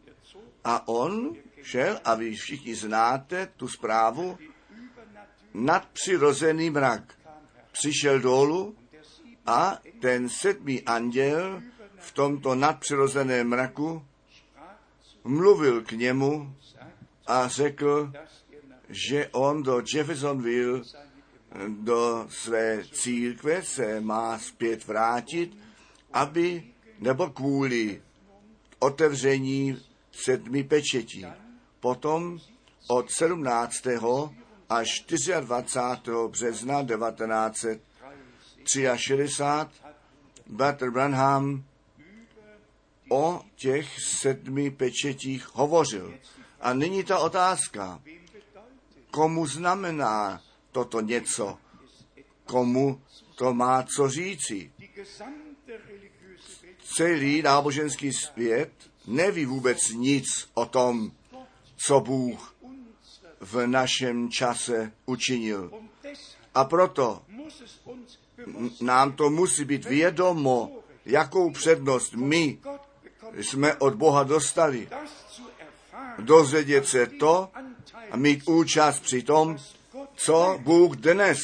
[0.65, 4.39] A on šel, a vy všichni znáte tu zprávu,
[5.55, 7.15] nadpřirozený mrak.
[7.73, 8.77] Přišel dolů
[9.47, 11.63] a ten sedmý anděl
[11.99, 14.05] v tomto nadpřirozeném mraku
[15.25, 16.57] mluvil k němu
[17.27, 18.13] a řekl,
[18.89, 20.83] že on do Jeffersonville,
[21.69, 25.59] do své církve se má zpět vrátit,
[26.13, 26.65] aby,
[26.99, 28.03] nebo kvůli
[28.79, 29.79] otevření
[30.13, 31.27] sedmi pečetí.
[31.81, 32.39] Potom
[32.89, 33.87] od 17.
[34.69, 35.05] až
[35.41, 36.17] 24.
[36.29, 39.83] března 1963
[40.47, 41.65] Bater Branham
[43.11, 46.15] o těch sedmi pečetích hovořil.
[46.61, 48.03] A nyní ta otázka,
[49.11, 51.59] komu znamená toto něco,
[52.45, 53.03] komu
[53.35, 54.73] to má co říci.
[56.97, 61.13] Celý náboženský svět neví vůbec nic o tom,
[61.87, 62.55] co Bůh
[63.41, 65.71] v našem čase učinil.
[66.55, 67.23] A proto
[68.81, 72.59] nám to musí být vědomo, jakou přednost my
[73.35, 74.89] jsme od Boha dostali.
[76.19, 77.49] Dozvědět se to
[78.11, 79.57] a mít účast při tom,
[80.15, 81.39] co Bůh dnes,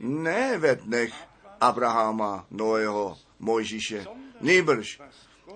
[0.00, 1.12] ne ve dnech
[1.60, 4.06] Abrahama, Noého, Mojžíše,
[4.40, 5.00] nýbrž,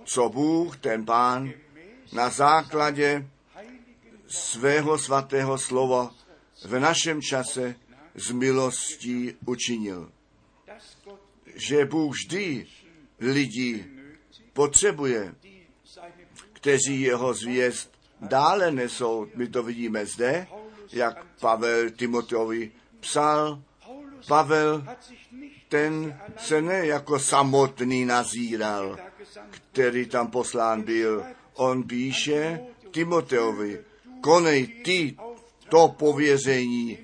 [0.04, 1.52] co Bůh, ten pán,
[2.12, 3.26] na základě
[4.28, 6.14] svého svatého slova
[6.64, 7.74] v našem čase
[8.14, 10.12] z milostí učinil.
[11.54, 12.66] Že Bůh vždy
[13.20, 13.86] lidi
[14.52, 15.34] potřebuje,
[16.52, 19.26] kteří jeho zvěst dále nesou.
[19.34, 20.46] My to vidíme zde,
[20.92, 23.62] jak Pavel Timoteovi psal.
[24.28, 24.84] Pavel,
[25.68, 28.98] ten se ne jako samotný nazíral,
[29.50, 31.24] který tam poslán byl.
[31.54, 33.84] On píše Timoteovi,
[34.20, 35.16] konej ty
[35.68, 36.98] to pověření,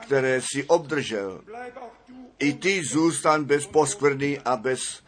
[0.00, 1.40] které si obdržel.
[2.38, 5.02] I ty zůstan bez poskvrny a bez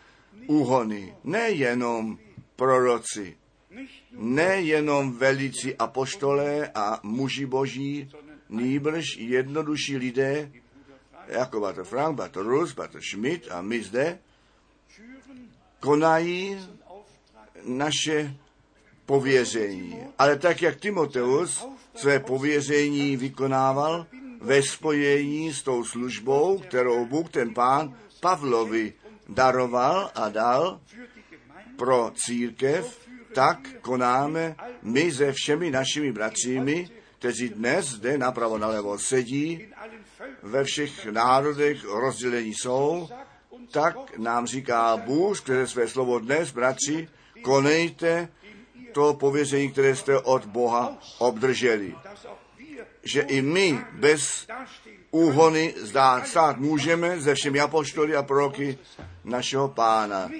[0.46, 1.14] úhony.
[1.24, 2.18] Nejenom
[2.56, 3.36] proroci,
[4.10, 8.10] nejenom velici apoštolé a muži boží,
[8.48, 10.50] nýbrž jednodušší lidé,
[11.28, 14.18] jako Bater Frank, Bater Rus, Bater Schmidt a my zde,
[15.80, 16.58] konají
[17.64, 18.36] naše
[19.06, 20.00] pověření.
[20.18, 24.06] Ale tak, jak Timoteus své pověření vykonával
[24.40, 28.92] ve spojení s tou službou, kterou Bůh ten pán Pavlovi
[29.28, 30.80] daroval a dal
[31.76, 36.88] pro církev, tak konáme my se všemi našimi bratřími,
[37.24, 39.68] kteří dnes zde napravo nalevo sedí,
[40.42, 43.08] ve všech národech rozdělení jsou,
[43.70, 47.08] tak nám říká Bůh, které své slovo dnes, bratři,
[47.42, 48.28] konejte
[48.92, 51.94] to pověření, které jste od Boha obdrželi.
[53.02, 54.46] Že i my bez
[55.10, 58.78] úhony zdá stát můžeme ze všemi apoštoly a proroky
[59.24, 60.30] našeho pána,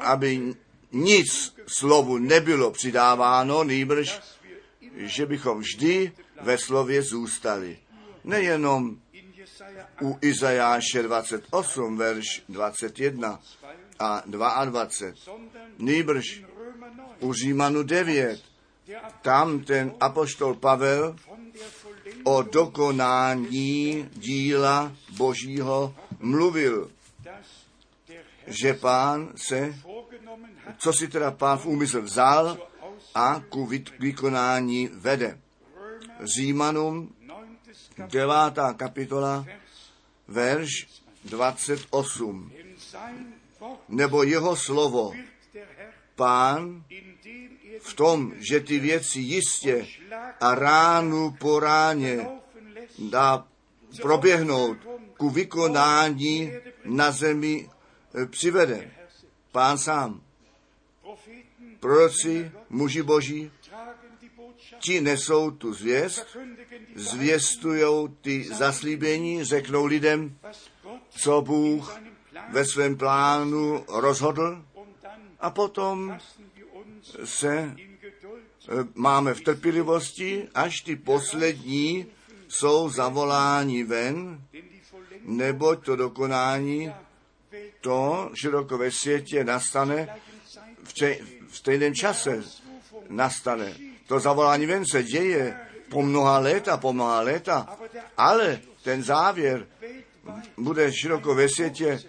[0.00, 0.54] aby
[0.92, 4.41] nic slovu nebylo přidáváno, nýbrž,
[4.96, 7.78] že bychom vždy ve slově zůstali.
[8.24, 8.96] Nejenom
[10.02, 13.40] u Izajáše 28, verš 21
[13.98, 15.12] a 22,
[15.78, 16.44] nýbrž
[17.20, 18.42] u Římanu 9,
[19.22, 21.16] tam ten apoštol Pavel
[22.24, 26.90] o dokonání díla Božího mluvil,
[28.46, 29.74] že pán se,
[30.78, 32.58] co si teda pán v úmysl vzal
[33.14, 33.66] a ku
[33.98, 35.38] vykonání vede.
[36.24, 37.14] Římanům
[38.06, 38.32] 9.
[38.76, 39.46] kapitola,
[40.28, 40.70] verš
[41.24, 42.52] 28.
[43.88, 45.12] Nebo jeho slovo,
[46.16, 46.84] pán,
[47.80, 49.86] v tom, že ty věci jistě
[50.40, 52.26] a ránu po ráně
[52.98, 53.46] dá
[54.02, 54.78] proběhnout
[55.16, 56.52] ku vykonání
[56.84, 57.70] na zemi
[58.14, 58.90] e, přivede.
[59.52, 60.20] Pán sám.
[61.82, 63.50] Proroci, muži boží,
[64.78, 66.38] ti nesou tu zvěst,
[66.94, 70.38] zvěstujou ty zaslíbení, řeknou lidem,
[71.10, 72.00] co Bůh
[72.52, 74.64] ve svém plánu rozhodl.
[75.40, 76.18] A potom
[77.24, 77.74] se e,
[78.94, 82.06] máme v trpělivosti, až ty poslední
[82.48, 84.40] jsou zavoláni ven,
[85.22, 86.92] neboť to dokonání,
[87.80, 90.08] to široko ve světě nastane
[90.84, 92.42] v, če- v stejném čase
[93.08, 93.76] nastane.
[94.06, 97.76] To zavolání ven se děje po mnoha léta, po mnoha léta,
[98.16, 99.66] ale ten závěr
[100.56, 102.00] bude široko ve světě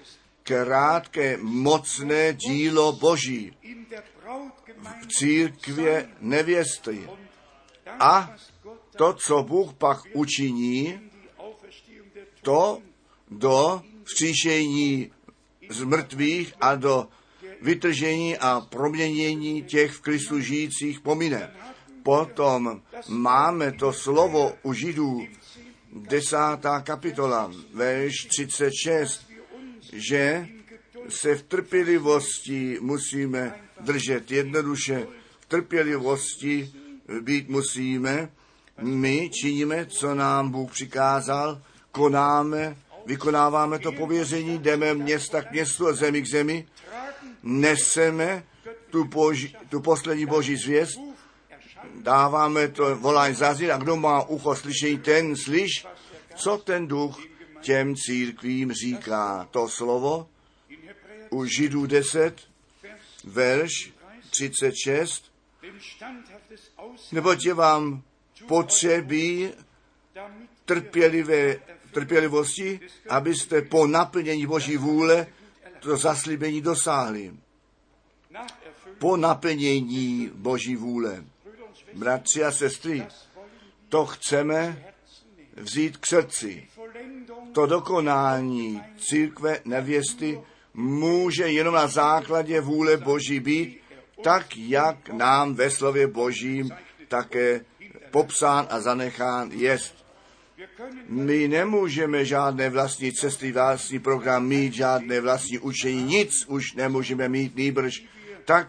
[0.43, 3.57] krátké, mocné dílo Boží
[5.01, 7.09] v církvě nevěsty.
[7.99, 8.35] A
[8.95, 10.99] to, co Bůh pak učiní,
[12.41, 12.81] to
[13.31, 15.11] do vzkříšení
[15.69, 17.07] z mrtvých a do
[17.63, 21.51] vytržení a proměnění těch v Kristu žijících pomine.
[22.03, 25.27] Potom máme to slovo u Židů,
[25.93, 29.27] desátá kapitola, verš 36,
[29.93, 30.47] že
[31.09, 35.07] se v trpělivosti musíme držet jednoduše.
[35.39, 36.73] V trpělivosti
[37.21, 38.29] být musíme.
[38.81, 41.61] My činíme, co nám Bůh přikázal,
[41.91, 46.65] konáme, vykonáváme to pověření, jdeme města k městu a zemi k zemi,
[47.43, 48.43] neseme
[48.89, 50.99] tu, boží, tu poslední boží zvěst,
[51.95, 55.85] dáváme to volání zazir a kdo má ucho slyšení, ten slyš,
[56.35, 57.19] co ten duch
[57.61, 59.47] těm církvím říká.
[59.51, 60.29] To slovo
[61.29, 62.41] u Židů 10,
[63.23, 63.93] verš
[64.29, 65.31] 36,
[67.11, 68.01] neboť je vám
[68.47, 69.53] potřeby
[70.65, 71.59] trpělivé,
[71.91, 72.79] trpělivosti,
[73.09, 75.27] abyste po naplnění Boží vůle
[75.83, 77.33] to zaslíbení dosáhli.
[78.99, 81.23] Po naplnění Boží vůle.
[81.93, 83.05] Bratři a sestry,
[83.89, 84.85] to chceme
[85.55, 86.67] vzít k srdci.
[87.53, 90.41] To dokonání církve nevěsty
[90.73, 93.79] může jenom na základě vůle Boží být,
[94.23, 96.71] tak jak nám ve slově Božím
[97.07, 97.65] také
[98.11, 100.02] popsán a zanechán jest.
[101.07, 107.55] My nemůžeme žádné vlastní cesty, vlastní program mít, žádné vlastní učení, nic už nemůžeme mít,
[107.55, 108.03] nýbrž
[108.45, 108.67] tak,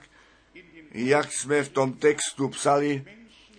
[0.90, 3.04] jak jsme v tom textu psali,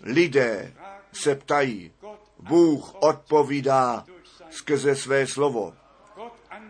[0.02, 0.74] lidé
[1.14, 1.92] se ptají,
[2.40, 4.06] Bůh odpovídá
[4.50, 5.74] skrze své slovo.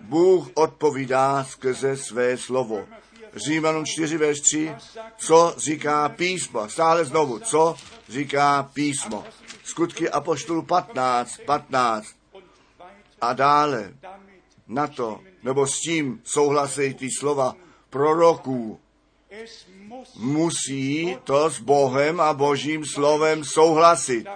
[0.01, 2.85] Bůh odpovídá skrze své slovo.
[3.35, 4.75] Římanům 4, verš 3,
[5.17, 6.69] co říká písmo.
[6.69, 7.75] Stále znovu, co
[8.09, 9.25] říká písmo.
[9.65, 12.15] Skutky Apoštolu 15, 15.
[13.21, 13.93] A dále
[14.67, 17.55] na to, nebo s tím souhlasí ty slova
[17.89, 18.79] proroků.
[20.15, 24.27] Musí to s Bohem a Božím slovem souhlasit.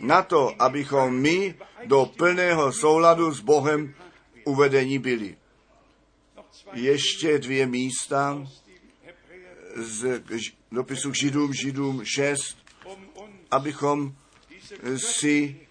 [0.00, 1.54] Na to, abychom my
[1.84, 3.94] do plného souladu s Bohem
[4.44, 5.36] uvedení byli.
[6.72, 8.46] Ještě dvě místa
[9.76, 10.22] z
[10.72, 12.56] dopisu k Židům, Židům 6,
[13.50, 14.14] abychom
[14.96, 15.66] si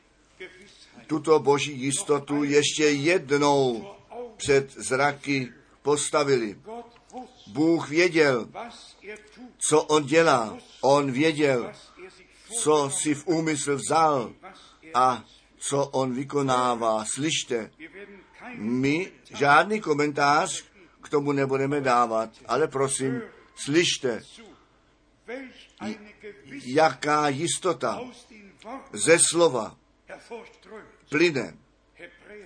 [1.07, 3.91] tuto boží jistotu ještě jednou
[4.37, 6.59] před zraky postavili.
[7.47, 8.49] Bůh věděl,
[9.57, 10.57] co on dělá.
[10.81, 11.71] On věděl,
[12.61, 14.33] co si v úmysl vzal
[14.93, 15.23] a
[15.57, 17.05] co on vykonává.
[17.05, 17.71] Slyšte,
[18.55, 20.63] my žádný komentář
[21.01, 23.21] k tomu nebudeme dávat, ale prosím,
[23.55, 24.21] slyšte,
[26.65, 27.99] jaká jistota
[28.93, 29.77] ze slova
[31.09, 31.57] plyne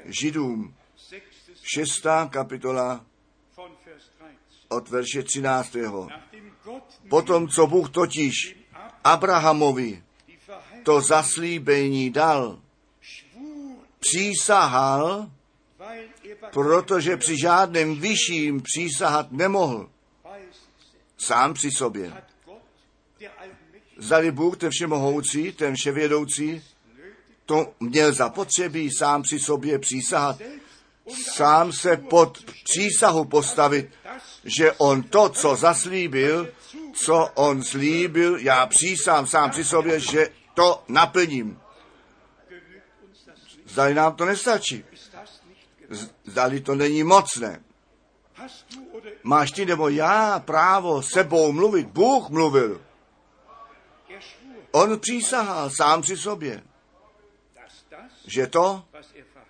[0.05, 0.75] Židům
[1.75, 2.05] 6.
[2.29, 3.05] kapitola
[4.69, 5.75] od verše 13.
[7.09, 8.33] Potom, co Bůh totiž
[9.03, 10.03] Abrahamovi
[10.83, 12.59] to zaslíbení dal,
[13.99, 15.31] přísahal,
[16.53, 19.89] protože při žádném vyšším přísahat nemohl.
[21.17, 22.23] Sám při sobě.
[24.03, 26.63] Zdali Bůh, ten všemohoucí, ten vševědoucí,
[27.45, 30.41] to měl zapotřebí sám při sobě přísahat,
[31.35, 33.89] sám se pod přísahu postavit,
[34.43, 36.53] že on to, co zaslíbil,
[36.93, 41.59] co on slíbil, já přísám sám při sobě, že to naplním.
[43.65, 44.83] Zdali nám to nestačí.
[46.25, 47.63] Zdali to není mocné.
[49.23, 51.87] Máš ty nebo já právo sebou mluvit?
[51.87, 52.81] Bůh mluvil.
[54.75, 56.63] On přísahal sám při sobě,
[58.25, 58.85] že to,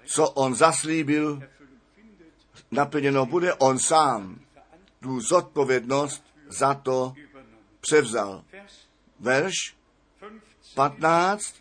[0.05, 1.43] co on zaslíbil,
[2.71, 4.39] naplněno bude, on sám
[4.99, 7.13] tu zodpovědnost za to
[7.81, 8.43] převzal.
[9.19, 9.75] Verš
[10.75, 11.55] 15.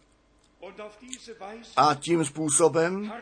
[1.77, 3.13] A tím způsobem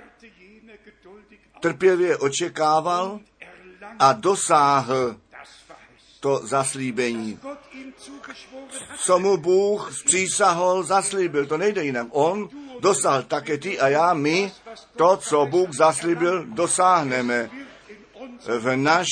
[1.61, 3.21] trpělivě očekával
[3.99, 5.21] a dosáhl
[6.21, 7.39] to zaslíbení.
[8.97, 12.07] Co mu Bůh přísahol, zaslíbil, to nejde jinak.
[12.11, 12.49] On
[12.81, 14.53] dosáhl také ty a já, my,
[14.97, 17.51] to, co Bůh zaslíbil, dosáhneme.
[18.59, 19.07] V, naš,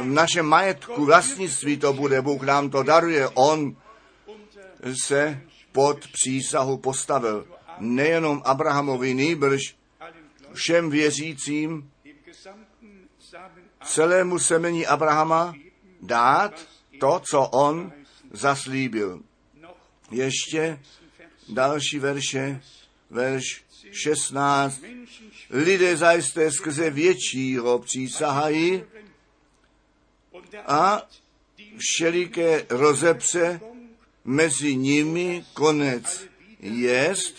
[0.00, 3.76] v našem majetku, vlastnictví to bude, Bůh nám to daruje, On
[5.04, 5.40] se
[5.72, 7.46] pod přísahu postavil.
[7.78, 9.60] Nejenom Abrahamovi, nýbrž
[10.52, 11.90] všem věřícím,
[13.84, 15.54] celému semení Abrahama
[16.02, 16.68] dát
[17.00, 17.92] to, co on
[18.30, 19.22] zaslíbil.
[20.10, 20.80] Ještě
[21.48, 22.62] další verše,
[23.10, 24.80] verš 16.
[25.50, 28.82] Lidé zajisté skrze většího přísahají
[30.66, 31.08] a
[31.78, 33.60] všeliké rozepře
[34.24, 36.24] mezi nimi konec
[36.60, 37.34] jest.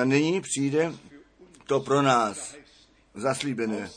[0.00, 0.92] A nyní přijde
[1.66, 2.56] to pro nás
[3.14, 3.90] zaslíbené.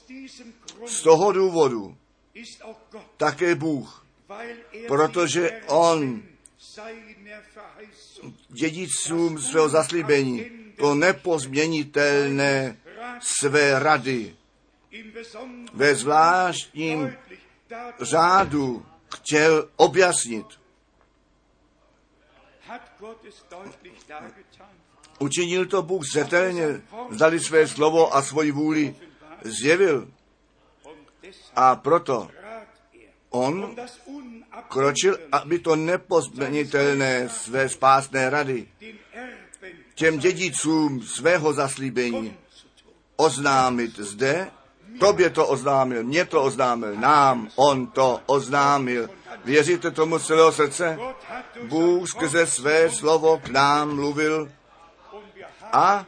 [0.85, 1.97] Z toho důvodu
[3.17, 4.05] také Bůh,
[4.87, 6.23] protože On
[8.49, 10.45] dědicům svého zaslíbení
[10.77, 12.77] to nepozměnitelné
[13.19, 14.35] své rady
[15.73, 17.17] ve zvláštním
[18.01, 18.85] řádu
[19.15, 20.45] chtěl objasnit.
[25.23, 28.95] Učinil to Bůh zetelně, zdali své slovo a svoji vůli
[29.43, 30.07] zjevil.
[31.55, 32.27] A proto
[33.29, 33.75] On
[34.67, 38.67] kročil, aby to nepozměnitelné své spásné rady
[39.95, 42.35] těm dědicům svého zaslíbení
[43.15, 44.51] oznámit zde.
[44.99, 49.09] Tobě to oznámil, mě to oznámil, nám on to oznámil.
[49.45, 50.99] Věříte tomu z celého srdce?
[51.63, 54.51] Bůh skrze své slovo k nám mluvil
[55.73, 56.07] a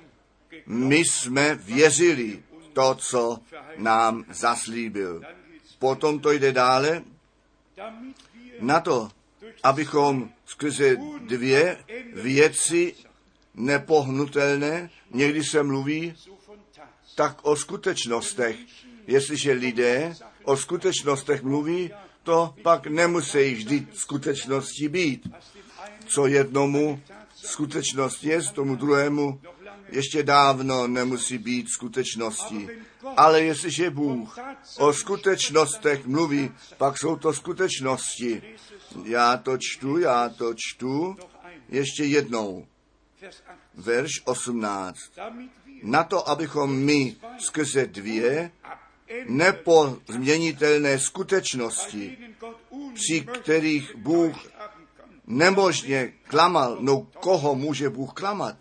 [0.66, 2.44] my jsme věřili
[2.74, 3.40] to, co
[3.78, 5.22] nám zaslíbil.
[5.80, 7.04] Potom to jde dále
[8.60, 9.10] na to,
[9.64, 11.78] abychom skrze dvě
[12.14, 12.96] věci
[13.56, 16.14] nepohnutelné, někdy se mluví
[17.16, 18.56] tak o skutečnostech.
[19.08, 20.14] Jestliže lidé
[20.44, 21.92] o skutečnostech mluví,
[22.24, 25.28] to pak nemusí vždy skutečnosti být.
[26.08, 27.02] Co jednomu
[27.36, 29.42] skutečnost je, tomu druhému
[29.90, 32.68] ještě dávno nemusí být skutečností.
[33.18, 34.38] Ale jestliže Bůh
[34.78, 38.42] o skutečnostech mluví, pak jsou to skutečnosti.
[39.04, 41.18] Já to čtu, já to čtu
[41.70, 42.68] ještě jednou.
[43.74, 44.98] Verš 18.
[45.84, 48.52] Na to, abychom my skrze dvě
[49.28, 52.18] nepozměnitelné skutečnosti,
[52.94, 54.36] při kterých Bůh
[55.28, 58.58] nemožně klamal, no koho může Bůh klamat?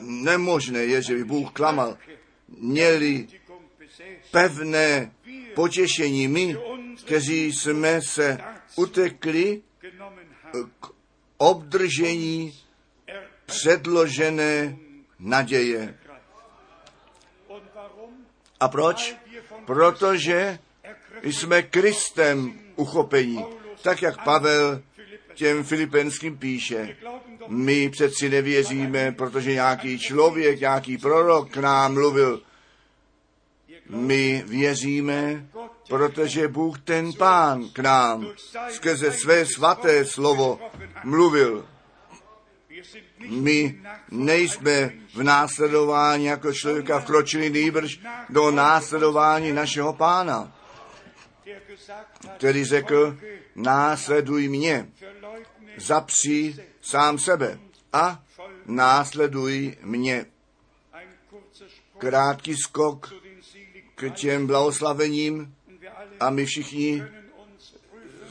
[0.00, 1.98] Nemožné je, že by Bůh klamal.
[2.48, 3.28] Měli
[4.30, 5.12] pevné
[5.54, 6.56] potěšení my,
[7.04, 8.38] kteří jsme se
[8.76, 9.62] utekli
[10.80, 10.86] k
[11.36, 12.58] obdržení
[13.46, 14.76] předložené
[15.18, 15.98] naděje.
[18.60, 19.16] A proč?
[19.64, 20.58] Protože
[21.22, 23.44] jsme Kristem uchopení.
[23.82, 24.82] Tak jak Pavel
[25.36, 26.96] těm filipenským píše.
[27.48, 32.42] My přeci nevěříme, protože nějaký člověk, nějaký prorok k nám mluvil.
[33.88, 35.46] My věříme,
[35.88, 38.26] protože Bůh ten Pán k nám
[38.70, 40.60] skrze své svaté slovo
[41.04, 41.66] mluvil.
[43.28, 43.80] My
[44.10, 50.56] nejsme v následování jako člověka vkročili nejbrž do následování našeho pána,
[52.36, 53.16] který řekl,
[53.54, 54.88] následuj mě,
[55.76, 57.58] zapří sám sebe
[57.92, 58.24] a
[58.66, 60.26] následuj mě.
[61.98, 63.14] Krátký skok
[63.94, 65.54] k těm blahoslavením
[66.20, 67.02] a my všichni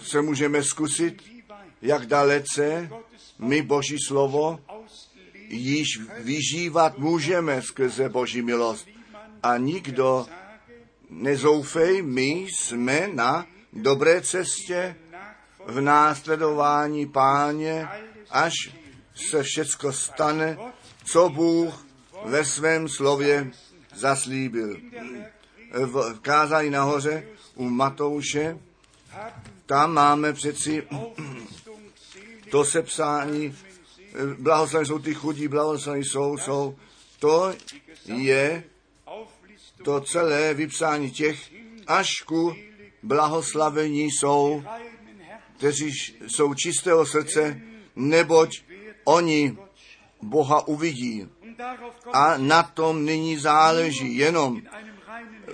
[0.04, 1.24] se můžeme zkusit,
[1.82, 2.90] jak dalece
[3.40, 4.60] my Boží slovo
[5.50, 5.88] již
[6.20, 8.88] vyžívat můžeme skrze Boží milost.
[9.44, 10.28] A nikdo
[11.10, 14.96] nezoufej, my jsme na dobré cestě
[15.68, 17.88] v následování páně,
[18.30, 18.54] až
[19.16, 20.58] se všecko stane,
[21.06, 21.86] co Bůh
[22.26, 23.52] ve svém slově
[23.96, 24.78] zaslíbil.
[25.74, 28.58] V kázání nahoře u Matouše,
[29.66, 30.88] tam máme přeci
[32.52, 33.56] to sepsání,
[34.40, 36.76] blahoslaví jsou ty chudí, blahoslaví jsou, jsou,
[37.20, 37.54] to
[38.06, 38.64] je
[39.84, 41.52] to celé vypsání těch,
[41.88, 42.56] až ku
[43.04, 44.64] blahoslavení jsou,
[45.66, 45.92] kteří
[46.28, 47.62] jsou čistého srdce,
[47.96, 48.62] neboť
[49.06, 49.58] oni
[50.22, 51.28] Boha uvidí.
[52.14, 54.62] A na tom nyní záleží jenom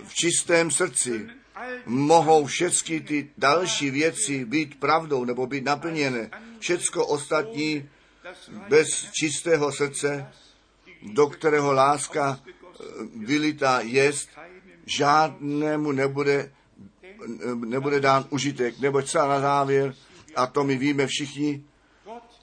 [0.04, 1.28] v čistém srdci.
[1.86, 6.32] Mohou všechny ty další věci být pravdou nebo být naplněné.
[6.60, 7.90] Všecko ostatní
[8.70, 10.28] bez čistého srdce,
[11.14, 12.40] do kterého láska
[13.16, 14.30] vylitá jest,
[14.86, 16.52] žádnému nebude,
[17.66, 18.80] nebude dán užitek.
[18.80, 19.96] Neboť celá na závěr,
[20.36, 21.64] a to my víme všichni,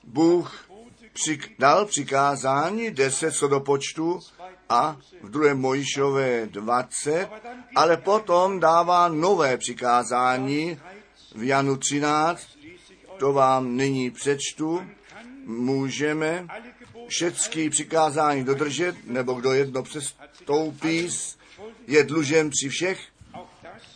[0.04, 0.68] Bůh
[1.12, 4.20] přik, dal přikázání 10 co do počtu
[4.68, 7.28] a v druhé Mojišové 20,
[7.76, 10.78] ale potom dává nové přikázání
[11.34, 12.46] v Janu 13,
[13.18, 14.82] to vám nyní přečtu,
[15.44, 16.46] můžeme
[17.08, 21.08] všechny přikázání dodržet, nebo kdo jedno přestoupí,
[21.86, 23.00] je dlužen při všech,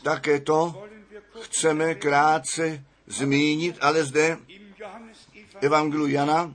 [0.03, 0.85] také to
[1.41, 4.39] chceme krátce zmínit, ale zde
[5.61, 6.55] Evangelu Jana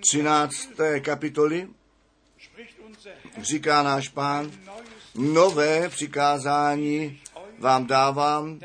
[0.00, 0.54] 13.
[1.00, 1.68] kapitoly
[3.38, 4.50] říká náš pán,
[5.14, 7.20] nové přikázání
[7.58, 8.60] vám dávám,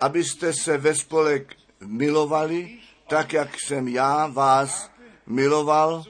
[0.00, 2.78] abyste se ve spolek milovali,
[3.08, 4.90] tak jak jsem já vás
[5.26, 6.04] miloval,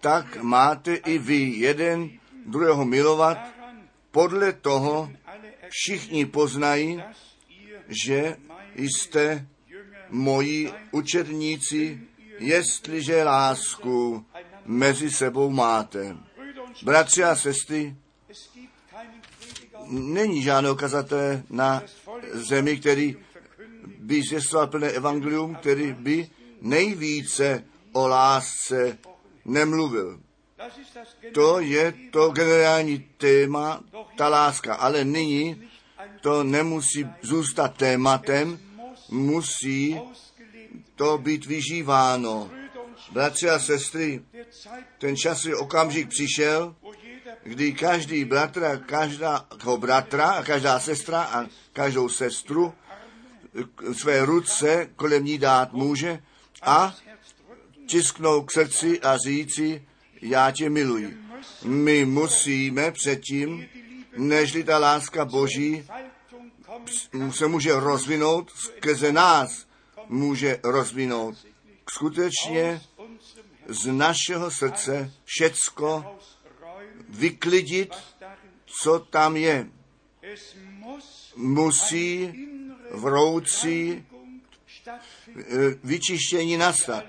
[0.00, 2.10] tak máte i vy jeden
[2.46, 3.57] druhého milovat.
[4.18, 5.10] Podle toho
[5.68, 7.02] všichni poznají,
[7.88, 8.36] že
[8.76, 9.46] jste
[10.10, 12.00] moji učedníci,
[12.38, 14.26] jestliže lásku
[14.64, 16.16] mezi sebou máte.
[16.82, 17.96] Bratři a sestry,
[19.88, 21.82] není žádného kazatele na
[22.32, 23.16] zemi, který
[23.98, 28.98] by zjistoval plné evangelium, který by nejvíce o lásce
[29.44, 30.20] nemluvil.
[31.32, 33.84] To je to generální téma,
[34.16, 34.74] ta láska.
[34.74, 35.68] Ale nyní
[36.20, 38.58] to nemusí zůstat tématem,
[39.10, 40.00] musí
[40.94, 42.50] to být vyžíváno.
[43.12, 44.22] Bratři a sestry,
[44.98, 46.76] ten časový okamžik přišel,
[47.42, 52.74] kdy každý bratr a každého bratra a každá sestra a každou sestru
[53.92, 56.22] své ruce kolem ní dát může
[56.62, 56.96] a
[57.86, 59.86] tisknout k srdci a říci,
[60.22, 61.18] já tě miluji.
[61.64, 63.68] My musíme předtím,
[64.16, 65.84] nežli ta láska Boží
[67.30, 69.66] se může rozvinout, skrze nás
[70.08, 71.46] může rozvinout.
[71.90, 72.80] Skutečně
[73.68, 76.18] z našeho srdce všecko
[77.08, 77.94] vyklidit,
[78.82, 79.70] co tam je.
[81.36, 82.32] Musí
[82.90, 84.06] vroucí
[85.84, 87.04] vyčištění nastat.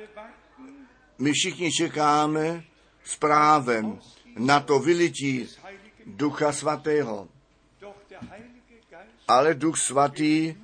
[1.18, 2.64] My všichni čekáme
[3.10, 4.00] s právem
[4.38, 5.50] na to vylití
[6.06, 7.28] Ducha Svatého.
[9.28, 10.56] Ale Duch Svatý,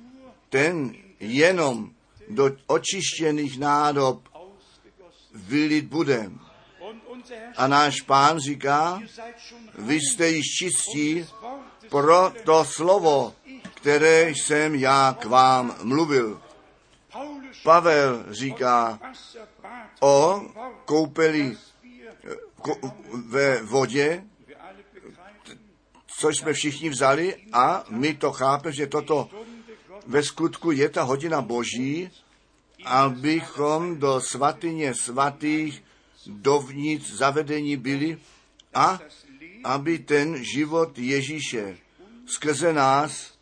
[0.48, 1.90] ten jenom
[2.28, 4.28] do očištěných nádob
[5.34, 6.30] vylit bude.
[7.56, 9.02] A náš pán říká,
[9.78, 11.26] vy jste již čistí
[11.90, 13.34] pro to slovo,
[13.74, 16.40] které jsem já k vám mluvil.
[17.62, 18.98] Pavel říká
[20.00, 20.42] o
[20.84, 21.56] koupeli
[23.26, 24.24] ve vodě,
[26.06, 29.30] což jsme všichni vzali a my to chápeme, že toto
[30.06, 32.10] ve skutku je ta hodina boží,
[32.84, 35.82] abychom do svatyně svatých
[36.26, 38.18] dovnitř zavedení byli
[38.74, 38.98] a
[39.64, 41.76] aby ten život Ježíše
[42.26, 43.34] skrze nás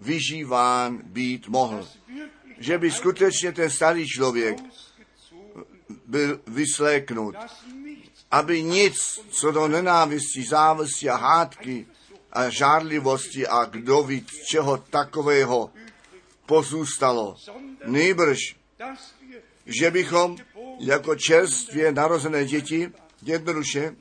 [0.00, 1.88] vyžíván být mohl.
[2.58, 4.58] Že by skutečně ten starý člověk
[6.06, 7.34] byl vysléknut,
[8.30, 11.86] aby nic, co do nenávistí, závisti a hádky
[12.32, 15.70] a žádlivosti a kdo ví čeho takového
[16.46, 17.36] pozůstalo.
[17.86, 18.38] Nejbrž,
[19.66, 20.36] že bychom
[20.78, 23.94] jako čerstvě narozené děti jednoduše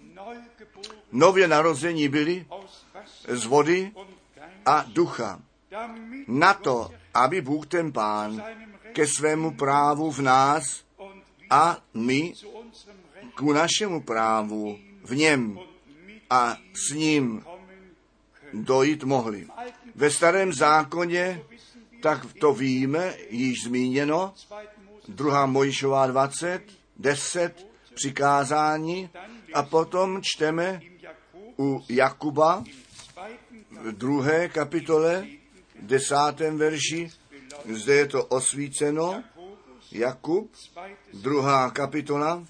[1.12, 2.46] nově narození byli
[3.28, 3.92] z vody
[4.66, 5.40] a ducha.
[6.28, 8.44] Na to, aby Bůh ten Pán
[8.94, 10.84] ke svému právu v nás
[11.50, 12.34] a my
[13.40, 15.60] k našemu právu v něm
[16.30, 17.44] a s ním
[18.54, 19.48] dojít mohli.
[19.96, 21.42] Ve starém zákoně,
[22.02, 24.34] tak to víme, již zmíněno,
[25.08, 25.46] 2.
[25.46, 26.64] Mojišová 20,
[26.98, 29.10] 10 přikázání
[29.54, 30.82] a potom čteme
[31.60, 32.64] u Jakuba
[33.82, 35.28] v druhé kapitole,
[35.80, 37.10] desátém verši,
[37.74, 39.24] zde je to osvíceno,
[39.92, 40.52] Jakub,
[41.14, 42.44] druhá kapitola,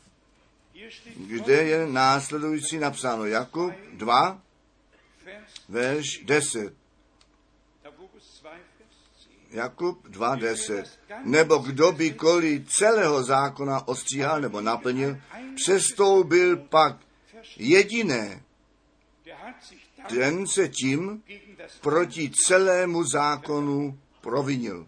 [1.15, 4.41] kde je následující napsáno Jakub 2,
[5.69, 6.73] verš 10.
[9.51, 10.85] Jakub 2.10.
[11.23, 15.17] Nebo kdo by kvůli celého zákona ostříhal nebo naplnil,
[15.55, 16.97] přestoupil pak
[17.57, 18.43] jediné.
[20.09, 21.23] Ten se tím
[21.81, 24.87] proti celému zákonu provinil.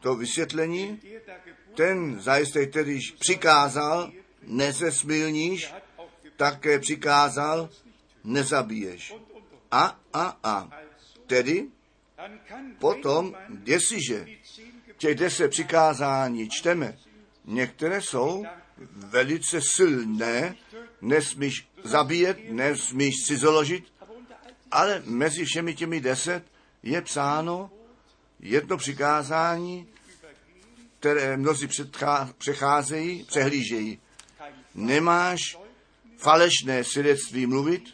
[0.00, 1.00] To vysvětlení,
[1.76, 4.12] ten zajisté, který přikázal,
[4.42, 5.74] nezesmilníš,
[6.36, 7.68] také přikázal,
[8.24, 9.14] nezabiješ.
[9.70, 10.70] A, a, a.
[11.26, 11.66] Tedy
[12.78, 14.26] potom, jestliže
[14.98, 16.98] těch deset přikázání čteme,
[17.44, 18.44] některé jsou
[18.96, 20.56] velice silné,
[21.00, 23.84] nesmíš zabíjet, nesmíš si založit,
[24.70, 26.44] ale mezi všemi těmi deset
[26.82, 27.70] je psáno
[28.40, 29.88] jedno přikázání,
[31.00, 31.68] které mnozí
[32.38, 34.00] přecházejí, přehlížejí.
[34.74, 35.58] Nemáš
[36.16, 37.84] falešné svědectví mluvit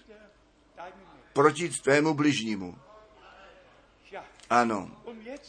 [1.33, 2.79] proti tvému bližnímu.
[4.51, 4.91] Ano.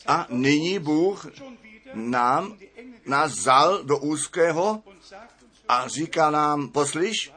[0.07, 1.25] A nyní Bůh
[1.93, 2.57] nám,
[3.05, 4.83] nás vzal do úzkého
[5.67, 7.31] a říká nám, poslyš,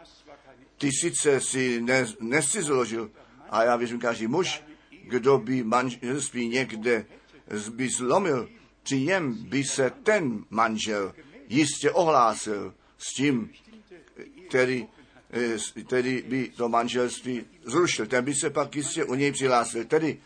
[0.78, 3.10] ty sice si ne, nesi zložil,
[3.50, 4.62] a já věřím, každý muž,
[5.04, 7.06] kdo by manželství někde
[7.70, 8.48] by zlomil,
[8.86, 11.14] při něm by se ten manžel
[11.48, 13.50] jistě ohlásil s tím,
[14.48, 14.86] který,
[15.86, 18.06] který by to manželství zrušil.
[18.06, 19.84] Ten by se pak jistě u něj přihlásil.
[19.84, 20.20] Tedy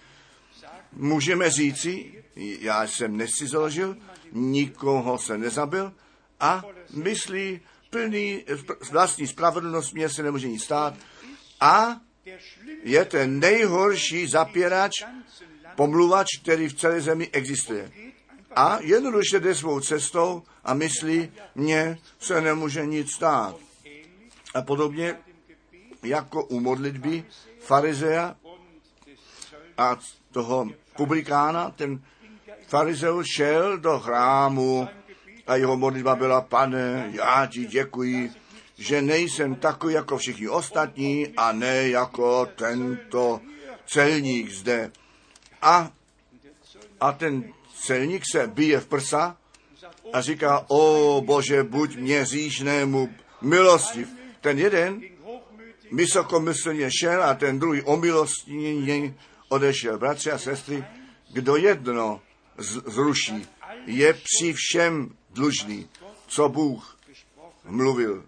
[0.93, 3.97] můžeme říci, já jsem nescizoložil,
[4.33, 5.93] nikoho se nezabil
[6.41, 6.63] a
[6.95, 8.45] myslí plný
[8.91, 10.95] vlastní spravedlnost, mě se nemůže nic stát
[11.61, 12.01] a
[12.83, 14.93] je ten nejhorší zapěrač,
[15.77, 18.10] pomluvač, který v celé zemi existuje.
[18.57, 23.57] A jednoduše jde svou cestou a myslí, mně se nemůže nic stát.
[24.55, 25.17] A podobně
[26.03, 27.25] jako u modlitby
[27.61, 28.37] farizea
[29.79, 29.97] a
[30.33, 32.03] toho publikána, ten
[32.67, 34.89] farizeus šel do chrámu
[35.47, 38.33] a jeho modlitba byla, pane, já ti děkuji,
[38.79, 43.41] že nejsem takový jako všichni ostatní a ne jako tento
[43.87, 44.93] celník zde.
[45.63, 45.91] A,
[47.01, 47.53] a ten
[47.87, 49.37] celník se bije v prsa
[50.13, 53.09] a říká, o bože, buď mě říšnému
[53.41, 54.09] milostiv.
[54.41, 55.03] Ten jeden
[55.93, 59.15] vysokomyslně šel a ten druhý omilostnění
[59.49, 59.99] odešel.
[59.99, 60.85] Bratři a sestry,
[61.33, 62.21] kdo jedno
[62.87, 63.47] zruší,
[63.87, 65.89] je při všem dlužný,
[66.27, 66.99] co Bůh
[67.65, 68.25] mluvil.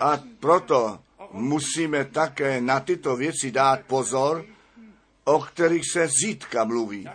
[0.00, 0.98] A proto
[1.32, 4.44] musíme také na tyto věci dát pozor,
[5.24, 7.08] o kterých se zítka mluví,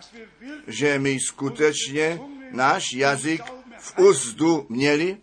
[0.68, 2.20] že my skutečně
[2.52, 3.42] náš jazyk
[3.80, 5.18] v úzdu měli,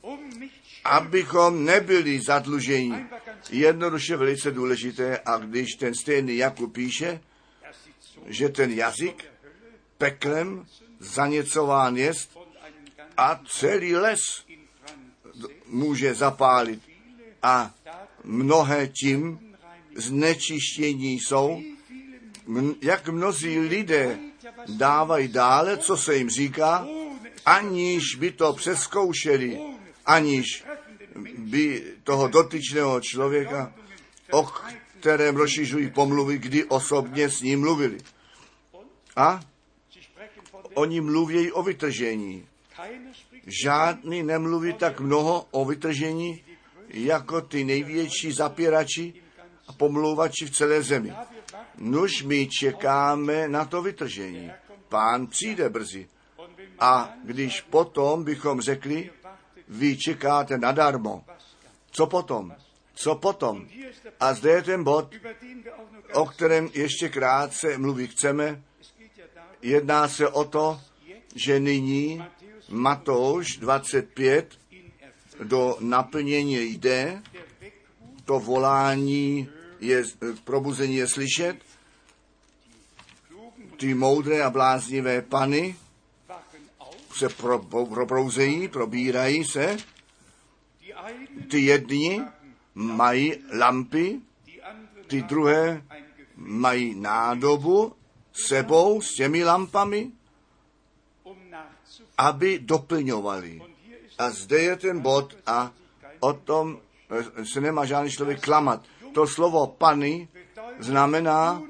[0.84, 3.06] abychom nebyli zadluženi.
[3.50, 7.20] Jednoduše velice důležité, a když ten stejný Jakub píše,
[8.26, 9.24] že ten jazyk
[9.98, 10.66] peklem
[10.98, 12.38] zaněcován jest
[13.16, 14.20] a celý les
[15.66, 16.80] může zapálit
[17.42, 17.74] a
[18.24, 19.38] mnohé tím
[19.94, 21.62] znečištění jsou,
[22.82, 24.18] jak mnozí lidé
[24.68, 26.86] dávají dále, co se jim říká,
[27.46, 29.60] aniž by to přeskoušeli,
[30.06, 30.64] aniž
[31.38, 33.72] by toho dotyčného člověka,
[34.32, 34.48] o
[35.00, 37.98] kterém rozšiřují pomluvy, kdy osobně s ním mluvili.
[39.16, 39.40] A
[40.74, 42.46] oni mluví o vytržení.
[43.62, 46.44] Žádný nemluví tak mnoho o vytržení,
[46.88, 49.14] jako ty největší zapírači
[49.68, 51.14] a pomlouvači v celé zemi.
[51.78, 54.52] Nuž my čekáme na to vytržení.
[54.88, 56.08] Pán přijde brzy.
[56.78, 59.10] A když potom bychom řekli,
[59.68, 61.24] vy čekáte nadarmo,
[61.90, 62.54] co potom?
[62.94, 63.68] Co potom?
[64.20, 65.14] A zde je ten bod,
[66.12, 68.62] o kterém ještě krátce mluvit chceme.
[69.62, 70.80] Jedná se o to,
[71.34, 72.24] že nyní
[72.68, 74.58] Matouš 25
[75.42, 77.22] do naplnění jde,
[78.24, 79.48] to volání
[79.80, 80.04] je,
[80.44, 81.56] probuzení je slyšet,
[83.76, 85.76] ty moudré a bláznivé pany
[87.16, 89.76] se pro, pro, probouzejí, probírají se,
[91.50, 92.22] ty jedni
[92.74, 94.20] mají lampy,
[95.06, 95.82] ty druhé
[96.36, 97.92] mají nádobu
[98.32, 100.12] sebou s těmi lampami,
[102.18, 103.62] aby doplňovali.
[104.18, 105.72] A zde je ten bod a
[106.20, 106.80] o tom
[107.52, 108.84] se nemá žádný člověk klamat.
[109.16, 110.28] To slovo pany
[110.78, 111.62] znamená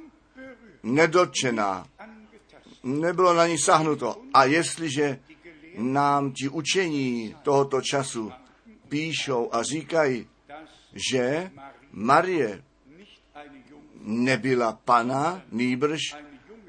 [0.82, 1.86] nedotčená.
[2.82, 4.18] Nebylo na ní sahnuto.
[4.34, 5.22] A jestliže
[5.78, 8.32] nám ti učení tohoto času
[8.88, 10.26] píšou a říkají,
[11.10, 11.50] že
[11.92, 12.62] Marie
[14.02, 16.00] nebyla pana, nýbrž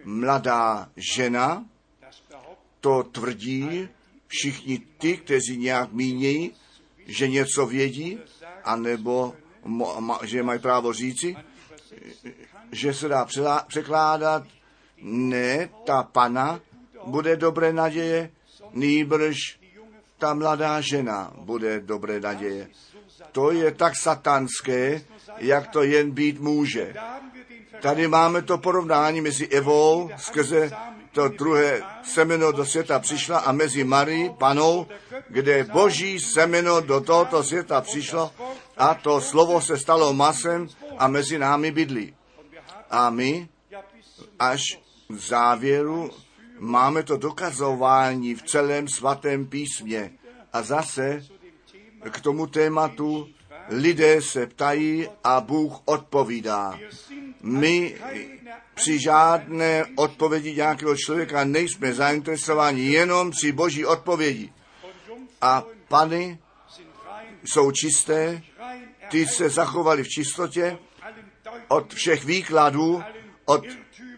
[0.05, 1.65] mladá žena,
[2.81, 3.89] to tvrdí
[4.27, 6.51] všichni ty, kteří nějak mínějí,
[7.05, 8.19] že něco vědí,
[8.63, 9.33] anebo
[10.23, 11.37] že mají právo říci,
[12.71, 13.27] že se dá
[13.67, 14.43] překládat,
[15.01, 16.59] ne, ta pana
[17.05, 18.31] bude dobré naděje,
[18.73, 19.59] nýbrž
[20.17, 22.67] ta mladá žena bude dobré naděje.
[23.31, 25.01] To je tak satanské,
[25.37, 26.93] jak to jen být může.
[27.81, 30.71] Tady máme to porovnání mezi Evou skrze
[31.17, 34.87] to druhé semeno do světa přišla a mezi Marí, panou,
[35.29, 38.31] kde boží semeno do tohoto světa přišlo
[38.77, 42.15] a to slovo se stalo masem a mezi námi bydlí.
[42.89, 43.49] A my
[44.39, 44.61] až
[45.09, 46.11] v závěru
[46.59, 50.11] máme to dokazování v celém svatém písmě.
[50.53, 51.25] A zase
[52.09, 53.27] k tomu tématu
[53.69, 56.79] lidé se ptají a Bůh odpovídá.
[57.41, 57.95] My
[58.73, 64.53] při žádné odpovědi nějakého člověka nejsme zainteresováni, jenom při boží odpovědi.
[65.41, 66.39] A pany
[67.45, 68.41] jsou čisté,
[69.09, 70.77] ty se zachovali v čistotě
[71.67, 73.03] od všech výkladů,
[73.45, 73.63] od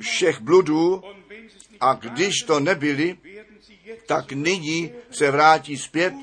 [0.02, 1.04] všech bludů
[1.80, 3.18] a když to nebyli,
[4.06, 6.14] tak nyní se vrátí zpět,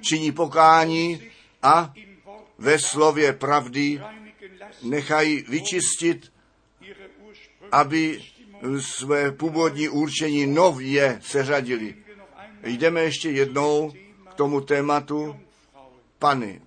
[0.00, 1.22] činí pokání
[1.62, 1.92] a
[2.58, 4.00] ve slově pravdy
[4.82, 6.32] nechají vyčistit,
[7.72, 8.22] aby
[8.80, 11.94] své původní určení nově seřadili.
[12.64, 13.92] Jdeme ještě jednou
[14.30, 15.36] k tomu tématu
[16.18, 16.62] Pany,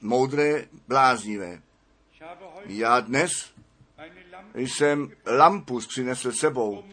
[0.00, 1.62] moudré, bláznivé.
[2.66, 3.30] Já dnes
[4.54, 6.84] jsem lampu přinesl sebou,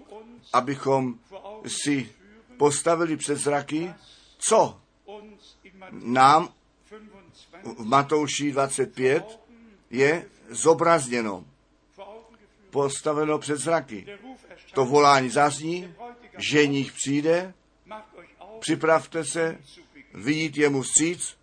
[0.54, 1.20] abychom
[1.68, 2.10] si
[2.58, 3.94] postavili před zraky,
[4.38, 4.80] co
[5.92, 6.50] nám
[7.64, 9.40] v Matouši 25
[9.90, 11.46] je zobrazněno,
[12.78, 14.08] postaveno před zraky.
[14.74, 15.94] To volání zazní,
[16.52, 17.54] ženich přijde,
[18.60, 19.60] připravte se,
[20.14, 21.38] vidět jemu stříc.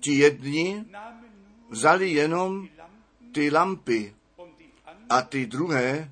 [0.00, 0.84] Ti jedni
[1.70, 2.68] vzali jenom
[3.32, 4.14] ty lampy
[5.10, 6.10] a ty druhé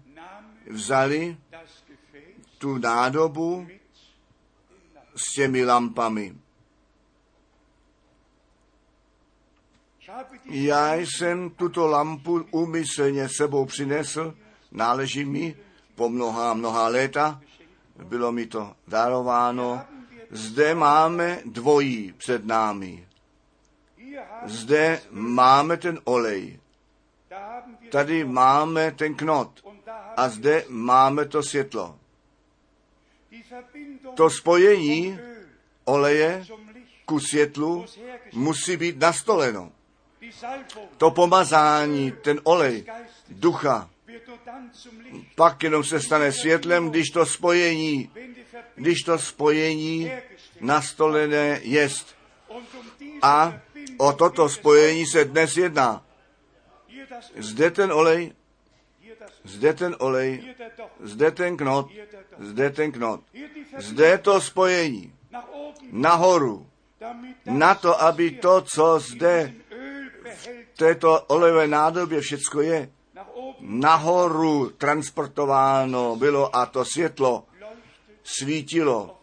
[0.70, 1.36] vzali
[2.58, 3.68] tu nádobu
[5.16, 6.34] s těmi lampami.
[10.44, 14.34] Já jsem tuto lampu úmyslně sebou přinesl,
[14.72, 15.56] náleží mi
[15.94, 17.40] po mnoha, mnoha léta,
[18.04, 19.82] bylo mi to darováno.
[20.30, 23.08] Zde máme dvojí před námi.
[24.44, 26.60] Zde máme ten olej.
[27.90, 29.60] Tady máme ten knot.
[30.16, 31.98] A zde máme to světlo.
[34.14, 35.18] To spojení
[35.84, 36.46] oleje
[37.04, 37.84] ku světlu
[38.32, 39.72] musí být nastoleno.
[40.96, 42.84] To pomazání, ten olej,
[43.28, 43.90] ducha,
[45.34, 48.10] pak jenom se stane světlem, když to spojení,
[48.74, 50.10] když to spojení
[50.60, 52.16] nastolené jest.
[53.22, 53.60] A
[53.98, 56.04] o toto spojení se dnes jedná.
[57.36, 58.32] Zde ten olej,
[59.44, 60.54] zde ten olej,
[61.00, 61.88] zde ten knot,
[62.38, 63.20] zde ten knot,
[63.78, 65.12] zde to spojení,
[65.92, 66.66] nahoru,
[67.46, 69.54] na to, aby to, co zde
[70.80, 72.90] této olejové nádobě všecko je,
[73.60, 77.44] nahoru transportováno bylo a to světlo
[78.24, 79.20] svítilo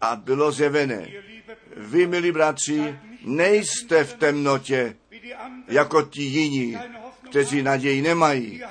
[0.00, 1.08] a bylo zjevené.
[1.76, 4.96] Vy, milí bratři, nejste v temnotě
[5.68, 6.78] jako ti jiní,
[7.30, 8.62] kteří naději nemají.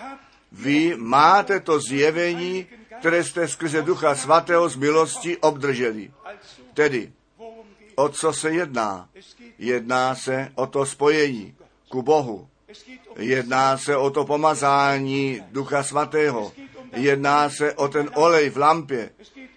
[0.51, 2.67] Vy máte to zjevení,
[2.99, 6.11] které jste skrze Ducha Svatého z milosti obdrželi.
[6.73, 7.13] Tedy,
[7.95, 9.09] o co se jedná?
[9.57, 11.55] Jedná se o to spojení
[11.95, 12.47] ku Bohu.
[13.15, 16.51] Jedná se o to pomazání Ducha Svatého.
[16.93, 19.09] Jedná se o ten olej v lampě.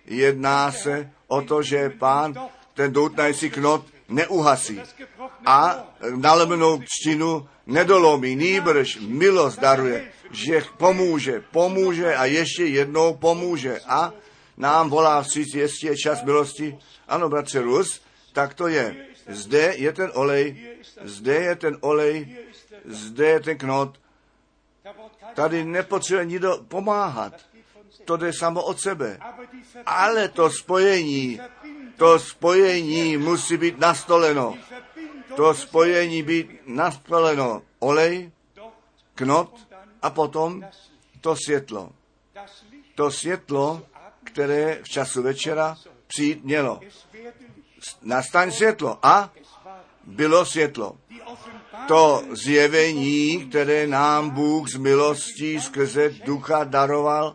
[0.06, 2.34] Jedná se o to, že pán
[2.74, 4.80] ten doutnající knot neuhasí
[5.46, 5.84] a
[6.16, 14.12] nalemenou křtinu nedolomí, nýbrž milost daruje, že pomůže, pomůže a ještě jednou pomůže a
[14.56, 16.78] nám volá vstříc, jestli je čas milosti.
[17.08, 18.00] Ano, bratře Rus,
[18.32, 19.07] tak to je.
[19.28, 20.56] Zde je ten olej,
[21.02, 22.36] zde je ten olej,
[22.84, 24.00] zde je ten knot.
[25.34, 27.32] Tady nepotřebuje nikdo pomáhat.
[28.04, 29.18] To jde samo od sebe.
[29.86, 31.40] Ale to spojení,
[31.96, 34.54] to spojení musí být nastoleno.
[35.36, 37.62] To spojení být nastoleno.
[37.78, 38.30] Olej,
[39.14, 39.68] knot
[40.02, 40.64] a potom
[41.20, 41.92] to světlo.
[42.94, 43.82] To světlo,
[44.24, 45.76] které v času večera
[46.06, 46.80] přijít mělo.
[48.02, 49.32] Nastaň světlo a
[50.04, 50.96] bylo světlo.
[51.88, 57.34] To zjevení, které nám Bůh z milostí skrze ducha daroval,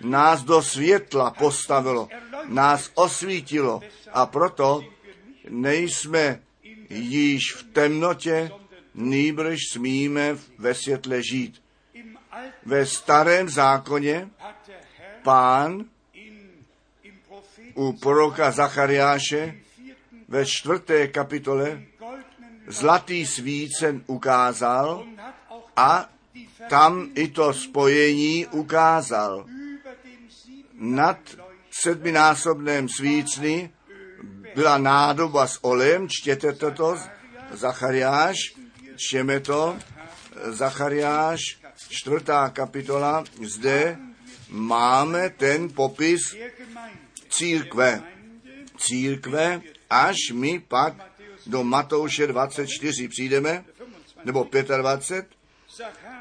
[0.00, 2.08] nás do světla postavilo,
[2.44, 3.80] nás osvítilo
[4.12, 4.84] a proto
[5.48, 6.40] nejsme
[6.90, 8.50] již v temnotě,
[8.94, 11.62] nýbrž smíme ve světle žít.
[12.64, 14.30] Ve starém zákoně
[15.22, 15.84] pán
[17.76, 19.54] u proroka Zachariáše
[20.28, 21.82] ve čtvrté kapitole
[22.66, 25.04] zlatý svícen ukázal
[25.76, 26.10] a
[26.68, 29.46] tam i to spojení ukázal.
[30.74, 31.18] Nad
[31.70, 33.70] sedminásobném svícny
[34.54, 36.96] byla nádoba s olem, čtěte toto,
[37.50, 38.36] Zachariáš,
[38.96, 39.76] čteme to,
[40.44, 41.40] Zachariáš,
[41.88, 43.98] čtvrtá kapitola, zde
[44.48, 46.36] máme ten popis
[47.36, 48.02] církve.
[48.78, 50.94] Církve, až my pak
[51.46, 53.64] do Matouše 24 přijdeme,
[54.24, 55.26] nebo 25,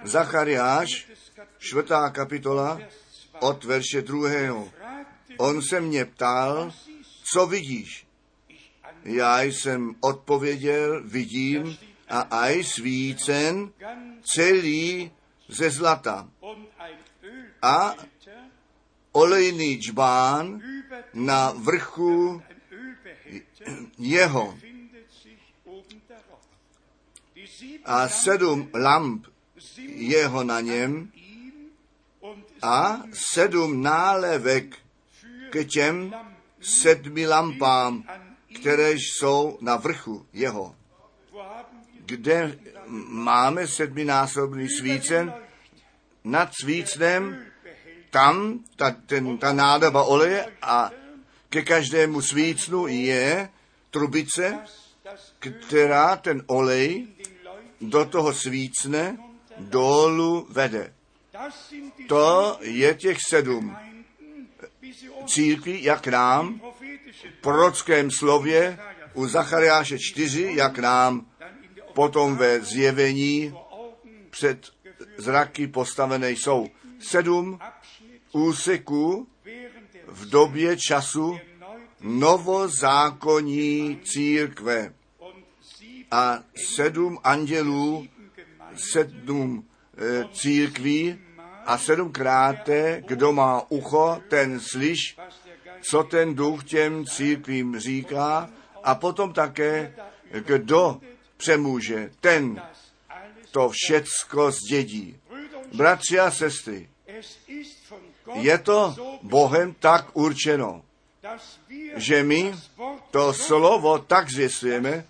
[0.04, 1.08] Zachariáš,
[1.58, 2.80] čtvrtá kapitola,
[3.40, 4.72] od verše druhého.
[5.38, 6.72] On se mě ptal,
[7.34, 8.08] co vidíš?
[9.04, 11.78] Já jsem odpověděl, vidím
[12.10, 13.72] a aj svícen
[14.24, 15.12] celý
[15.48, 16.30] ze zlata.
[17.62, 17.96] A
[19.12, 20.62] olejný džbán
[21.14, 22.42] na vrchu
[23.98, 24.58] jeho
[27.86, 29.28] a sedm lamp
[29.88, 31.12] jeho na něm
[32.62, 34.78] a sedm nálevek
[35.50, 36.16] k těm
[36.62, 38.04] sedmi lampám,
[38.60, 40.76] které jsou na vrchu jeho.
[42.06, 42.60] kde
[43.10, 45.34] máme sedminásobný svícen,
[46.24, 47.46] nad svícnem,
[48.16, 50.92] tam ta, ten, ta nádoba oleje a
[51.50, 53.50] ke každému svícnu je
[53.92, 54.60] trubice,
[55.40, 57.08] která ten olej
[57.82, 59.18] do toho svícne
[59.58, 60.94] dolů vede.
[62.08, 63.76] To je těch sedm
[65.28, 66.62] církví, jak nám
[67.12, 68.80] v prorockém slově
[69.14, 71.26] u Zachariáše 4, jak nám
[71.94, 73.54] potom ve zjevení
[74.30, 74.72] před
[75.18, 76.68] zraky postavené jsou.
[77.00, 77.60] Sedm
[78.36, 79.28] úseků
[80.08, 81.40] v době času
[82.02, 84.94] novozákonní církve
[86.12, 86.40] a
[86.76, 88.08] sedm andělů,
[88.92, 89.66] sedm
[89.98, 91.20] e, církví
[91.66, 92.70] a sedmkrát,
[93.08, 95.18] kdo má ucho, ten slyš,
[95.90, 98.50] co ten duch těm církvím říká
[98.84, 99.96] a potom také,
[100.46, 101.02] kdo
[101.38, 102.62] přemůže, ten
[103.52, 105.18] to všecko zdědí.
[105.74, 106.90] Bratři a sestry,
[108.34, 110.82] je to Bohem tak určeno,
[111.96, 112.54] že my
[113.12, 115.06] to slovo tak zvěstujeme,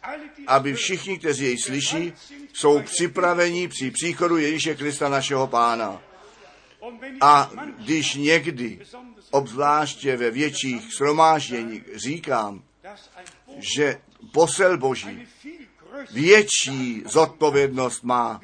[0.48, 2.14] aby všichni, kteří jej slyší,
[2.54, 6.02] jsou připraveni při příchodu Ježíše Krista našeho Pána.
[7.22, 8.80] A když někdy,
[9.32, 12.64] obzvláště ve větších shromážděních, říkám,
[13.76, 14.00] že
[14.32, 15.28] posel Boží
[16.12, 18.42] větší zodpovědnost má,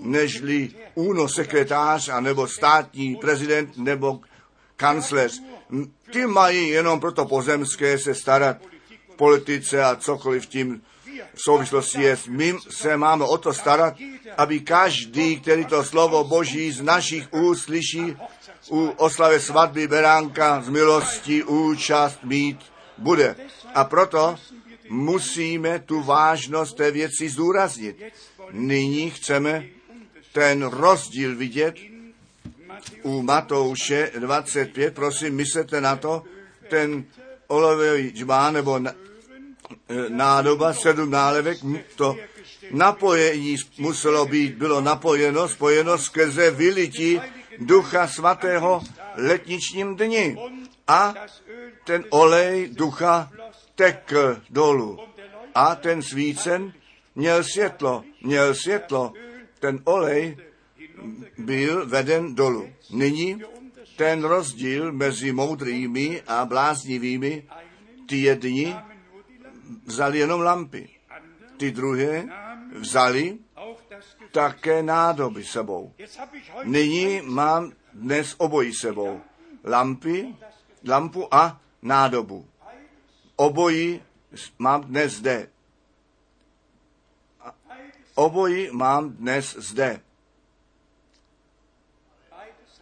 [0.00, 4.20] nežli úno sekretář a nebo státní prezident nebo
[4.76, 5.42] kancléř.
[6.12, 8.56] Ty mají jenom proto pozemské se starat
[9.12, 10.82] v politice a cokoliv tím
[11.34, 12.18] v souvislosti je.
[12.28, 13.94] My se máme o to starat,
[14.36, 18.16] aby každý, který to slovo Boží z našich úst slyší,
[18.70, 22.58] u oslavy svatby Beránka z milosti účast mít
[22.98, 23.36] bude.
[23.74, 24.36] A proto
[24.88, 28.02] musíme tu vážnost té věci zdůraznit.
[28.50, 29.64] Nyní chceme
[30.34, 31.74] ten rozdíl vidět
[33.02, 36.22] u Matouše 25, prosím, myslete na to,
[36.70, 37.04] ten
[37.46, 38.94] olejový džbán nebo e,
[40.08, 41.58] nádoba, sedm nálevek,
[41.96, 42.16] to
[42.70, 47.20] napojení muselo být, bylo napojeno, spojeno skrze vylití
[47.58, 48.82] Ducha Svatého
[49.16, 50.36] letničním dni.
[50.88, 51.14] A
[51.84, 53.30] ten olej Ducha
[53.74, 54.98] tekl dolů.
[55.54, 56.72] A ten svícen
[57.14, 59.12] měl světlo, měl světlo.
[59.64, 60.36] Ten olej
[61.38, 62.68] byl veden dolů.
[62.90, 63.42] Nyní
[63.96, 67.48] ten rozdíl mezi moudrými a bláznivými,
[68.06, 68.76] ty jedni
[69.84, 70.88] vzali jenom lampy,
[71.56, 72.28] ty druhé
[72.72, 73.38] vzali
[74.32, 75.94] také nádoby sebou.
[76.64, 79.20] Nyní mám dnes obojí sebou.
[79.64, 80.34] Lampy,
[80.88, 82.48] lampu a nádobu.
[83.36, 84.02] Obojí
[84.58, 85.53] mám dnes zde.
[88.14, 90.00] Obojí mám dnes zde.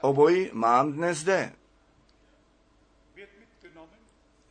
[0.01, 1.53] Obojí mám dnes zde.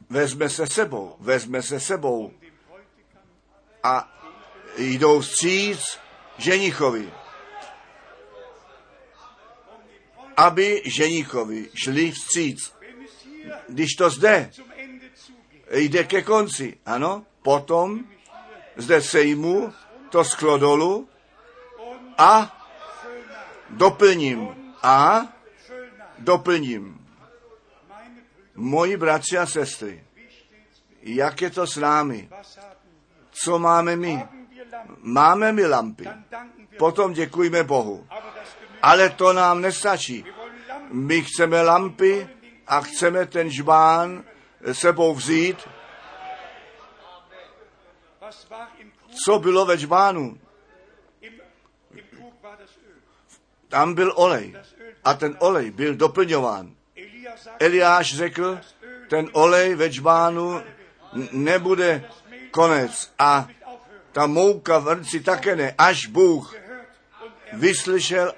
[0.10, 2.34] Vezme se sebou, vezme se sebou
[3.84, 4.22] a
[4.78, 6.00] jdou vstříc
[6.38, 7.14] ženichovi.
[10.38, 12.74] Aby ženichovi šli vstříc.
[13.70, 14.52] Když to zde
[15.72, 18.06] jde ke konci, ano, potom
[18.78, 19.74] zde sejmu
[20.12, 21.10] to sklo dolů
[22.18, 22.58] a
[23.70, 25.28] doplním a
[26.20, 27.08] doplním.
[28.56, 30.04] Moji bratři a sestry,
[31.02, 32.30] jak je to s námi?
[33.32, 34.28] Co máme my?
[34.98, 36.08] Máme my lampy.
[36.78, 38.08] Potom děkujeme Bohu.
[38.82, 40.26] Ale to nám nestačí.
[40.92, 42.30] My chceme lampy
[42.68, 44.24] a chceme ten žbán
[44.72, 45.68] sebou vzít.
[49.26, 50.38] Co bylo ve žbánu?
[53.68, 54.56] Tam byl olej.
[55.04, 56.76] A ten olej byl doplňován.
[57.60, 58.60] Eliáš řekl,
[59.10, 60.62] ten olej ve žbánu
[61.32, 62.10] nebude
[62.52, 63.14] konec.
[63.20, 63.48] A
[64.12, 66.56] ta mouka v rci také ne, až Bůh
[67.54, 68.34] vyslyšel,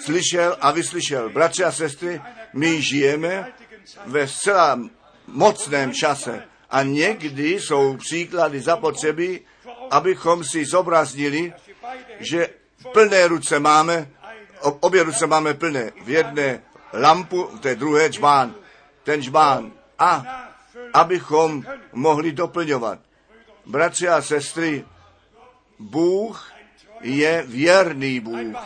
[0.00, 1.30] slyšel a vyslyšel.
[1.30, 2.22] Bratři a sestry,
[2.52, 3.52] my žijeme
[4.06, 4.80] ve zcela
[5.26, 9.40] mocném čase a někdy jsou příklady zapotřebí,
[9.90, 11.52] abychom si zobraznili,
[12.20, 12.48] že
[12.92, 14.08] plné ruce máme,
[14.60, 15.92] obě ruce máme plné.
[16.04, 16.62] V jedné
[16.92, 18.54] lampu, v té druhé čbán,
[19.04, 19.72] ten čbán.
[19.98, 20.24] A
[20.92, 22.98] abychom mohli doplňovat.
[23.66, 24.84] Bratři a sestry,
[25.78, 26.52] Bůh
[27.00, 28.56] je věrný Bůh,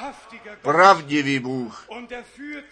[0.63, 1.89] pravdivý Bůh.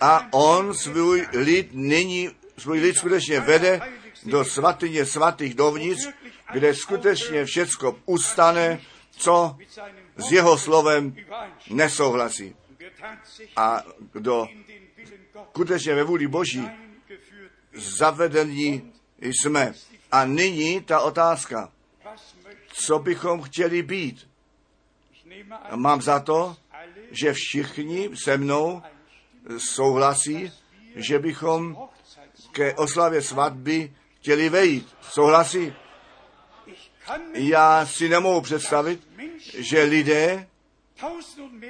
[0.00, 3.80] A on svůj lid nyní, svůj lid skutečně vede
[4.24, 6.08] do svatyně svatých dovnitř,
[6.52, 8.80] kde skutečně všecko ustane,
[9.10, 9.56] co
[10.16, 11.16] s jeho slovem
[11.70, 12.56] nesouhlasí.
[13.56, 13.82] A
[14.12, 14.48] kdo
[15.50, 16.68] skutečně ve vůli Boží
[17.74, 19.74] zavedení jsme.
[20.12, 21.72] A nyní ta otázka,
[22.72, 24.28] co bychom chtěli být.
[25.74, 26.56] Mám za to,
[27.10, 28.82] že všichni se mnou
[29.58, 30.52] souhlasí,
[30.96, 31.88] že bychom
[32.52, 34.96] ke oslavě svatby chtěli vejít.
[35.00, 35.72] Souhlasí?
[37.32, 39.00] Já si nemohu představit,
[39.54, 40.46] že lidé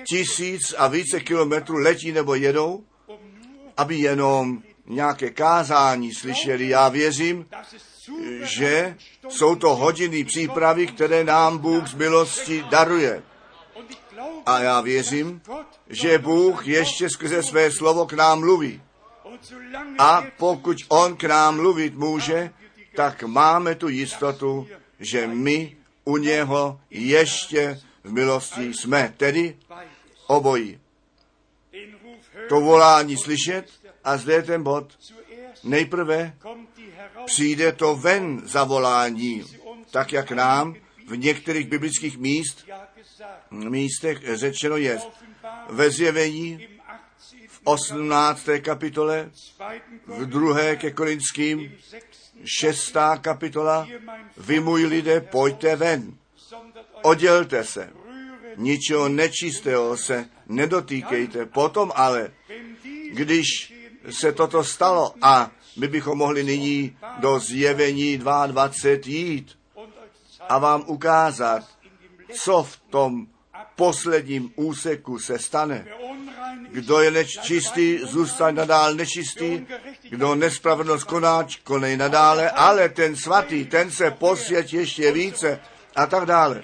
[0.05, 2.85] tisíc a více kilometrů letí nebo jedou,
[3.77, 6.69] aby jenom nějaké kázání slyšeli.
[6.69, 7.47] Já věřím,
[8.43, 8.97] že
[9.29, 13.23] jsou to hodiny přípravy, které nám Bůh z milosti daruje.
[14.47, 15.41] A já věřím,
[15.89, 18.83] že Bůh ještě skrze své slovo k nám mluví.
[19.99, 22.51] A pokud On k nám mluvit může,
[22.95, 24.69] tak máme tu jistotu,
[25.01, 29.57] že my u něho ještě v milosti jsme, tedy
[30.27, 30.81] obojí.
[32.49, 33.71] To volání slyšet
[34.05, 34.99] a zde je ten bod.
[35.65, 36.37] Nejprve
[37.27, 39.45] přijde to ven zavolání,
[39.91, 40.75] tak jak nám
[41.09, 42.67] v některých biblických míst,
[43.51, 44.99] místech řečeno je.
[45.69, 46.69] Ve zjevení
[47.49, 48.49] v 18.
[48.63, 49.31] kapitole,
[50.07, 51.73] v druhé ke Korinským,
[52.45, 53.89] šestá kapitola,
[54.37, 56.15] vy můj lidé, pojďte ven,
[57.03, 57.91] oddělte se,
[58.57, 61.47] ničeho nečistého se nedotýkejte.
[61.47, 62.33] Potom ale,
[63.13, 63.75] když
[64.11, 69.59] se toto stalo a my bychom mohli nyní do zjevení 22 jít
[70.49, 71.69] a vám ukázat,
[72.33, 73.27] co v tom
[73.77, 75.87] posledním úseku se stane.
[76.71, 79.67] Kdo je nečistý, zůstaň nadál nečistý,
[80.11, 85.61] kdo nespravedlnost koná, konej nadále, ale ten svatý, ten se posvět ještě více
[85.97, 86.63] a tak dále.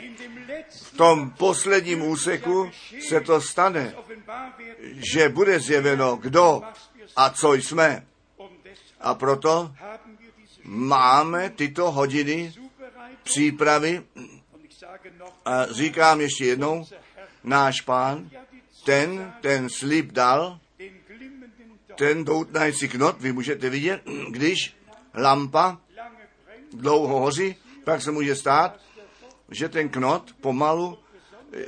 [0.71, 2.71] V tom posledním úseku
[3.09, 3.95] se to stane,
[5.13, 6.63] že bude zjeveno, kdo
[7.17, 8.07] a co jsme.
[9.01, 9.73] A proto
[10.65, 12.55] máme tyto hodiny
[13.23, 14.03] přípravy
[15.45, 16.87] a říkám ještě jednou,
[17.45, 18.31] náš pán,
[18.85, 20.59] ten, ten slib dal,
[21.95, 24.77] ten doutnající knot, vy můžete vidět, když
[25.15, 25.79] lampa
[26.73, 28.81] dlouho hoří, pak se může stát,
[29.51, 30.99] že ten knot pomalu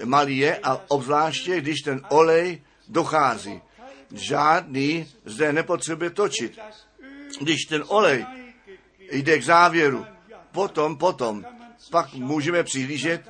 [0.05, 3.61] malý je a obzvláště, když ten olej dochází.
[4.13, 6.59] Žádný zde nepotřebuje točit.
[7.41, 8.27] Když ten olej
[9.11, 10.07] jde k závěru,
[10.53, 11.45] potom, potom,
[11.91, 13.29] pak můžeme přihlížet,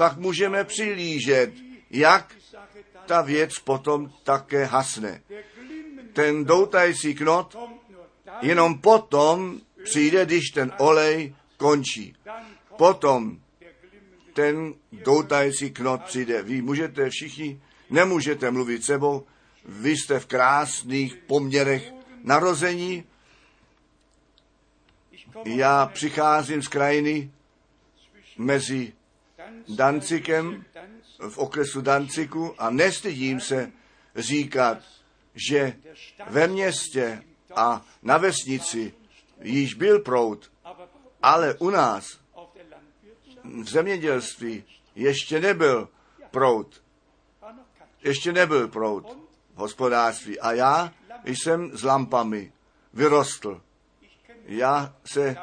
[0.00, 1.52] pak můžeme přihlížet,
[1.90, 2.34] jak
[3.06, 5.22] ta věc potom také hasne.
[6.12, 7.56] Ten doutající knot
[8.40, 12.16] jenom potom přijde, když ten olej končí.
[12.76, 13.38] Potom
[14.32, 16.42] ten doutající knot přijde.
[16.42, 19.26] Vy můžete všichni, nemůžete mluvit sebou,
[19.64, 21.92] vy jste v krásných poměrech
[22.24, 23.04] narození.
[25.44, 27.30] Já přicházím z krajiny
[28.38, 28.92] mezi
[29.68, 30.64] Dancikem
[31.28, 33.72] v okresu Danciku a nestydím se
[34.16, 34.78] říkat,
[35.34, 35.76] že
[36.28, 37.22] ve městě
[37.56, 38.94] a na vesnici
[39.40, 40.52] již byl proud,
[41.22, 42.04] ale u nás
[43.44, 45.88] v zemědělství ještě nebyl
[46.30, 46.82] proud.
[48.02, 49.18] Ještě nebyl proud
[49.54, 50.40] v hospodářství.
[50.40, 50.92] A já
[51.24, 52.52] jsem s lampami
[52.92, 53.62] vyrostl.
[54.44, 55.36] Já se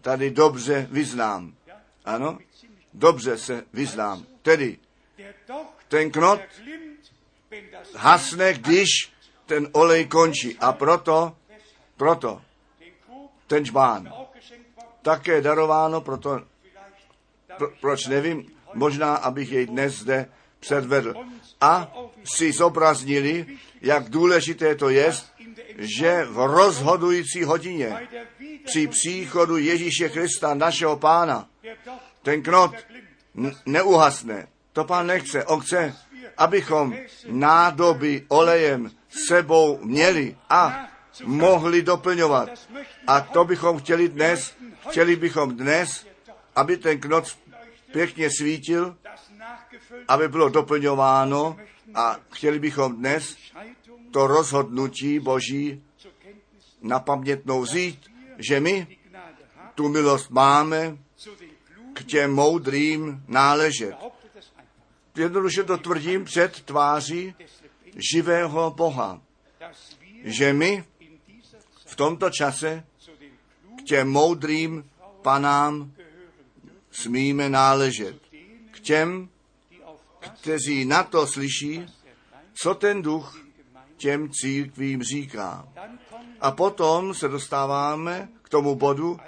[0.00, 1.54] tady dobře vyznám.
[2.04, 2.38] Ano,
[2.94, 4.26] dobře se vyznám.
[4.42, 4.78] Tedy
[5.88, 6.40] ten knot
[7.96, 8.88] hasne, když
[9.46, 10.58] ten olej končí.
[10.58, 11.36] A proto,
[11.96, 12.42] proto
[13.46, 14.12] ten žbán
[15.02, 16.40] také darováno, proto,
[17.58, 20.26] pro, proč nevím, možná, abych jej dnes zde
[20.60, 21.14] předvedl.
[21.60, 21.92] A
[22.24, 23.46] si zobraznili,
[23.80, 25.12] jak důležité to je,
[25.78, 28.08] že v rozhodující hodině
[28.64, 31.48] při příchodu Ježíše Krista, našeho pána,
[32.22, 32.74] ten knot
[33.66, 34.48] neuhasne.
[34.72, 35.44] To pán nechce.
[35.44, 35.94] On chce,
[36.38, 36.94] abychom
[37.26, 40.88] nádoby olejem sebou měli a
[41.24, 42.48] mohli doplňovat.
[43.06, 44.54] A to bychom chtěli dnes,
[44.88, 46.06] chtěli bychom dnes,
[46.56, 47.24] aby ten knot
[47.92, 48.96] pěkně svítil,
[50.08, 51.56] aby bylo doplňováno
[51.94, 53.36] a chtěli bychom dnes
[54.10, 55.84] to rozhodnutí Boží
[56.82, 58.86] na pamětnou vzít, že my
[59.74, 60.96] tu milost máme
[62.02, 63.94] k těm moudrým náležet.
[65.16, 67.34] Jednoduše to tvrdím před tváří
[68.12, 69.20] živého Boha,
[70.24, 70.84] že my
[71.86, 72.84] v tomto čase
[73.78, 74.90] k těm moudrým
[75.22, 75.92] panám
[76.90, 78.16] smíme náležet,
[78.70, 79.28] k těm,
[80.40, 81.86] kteří na to slyší,
[82.54, 83.40] co ten duch
[83.96, 85.68] těm církvím říká.
[86.40, 89.18] A potom se dostáváme k tomu bodu,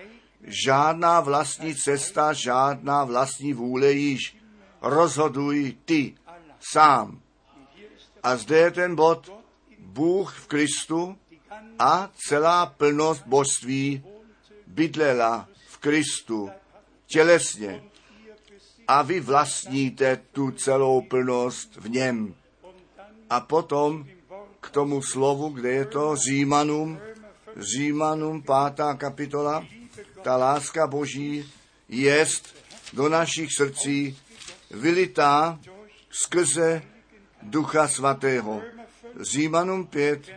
[0.45, 4.37] žádná vlastní cesta, žádná vlastní vůle již.
[4.83, 6.15] Rozhoduj ty
[6.73, 7.21] sám.
[8.23, 9.33] A zde je ten bod,
[9.79, 11.17] Bůh v Kristu
[11.79, 14.05] a celá plnost božství
[14.67, 16.51] bydlela v Kristu
[17.07, 17.83] tělesně.
[18.89, 22.35] A vy vlastníte tu celou plnost v něm.
[23.31, 24.07] A potom
[24.61, 26.99] k tomu slovu, kde je to Římanům,
[27.57, 29.67] Římanům pátá kapitola,
[30.25, 31.53] ta láska Boží
[31.89, 32.57] jest
[32.93, 34.19] do našich srdcí
[34.71, 35.61] vylitá
[36.11, 36.83] skrze
[37.43, 38.63] Ducha Svatého.
[39.21, 40.33] Římanům 5,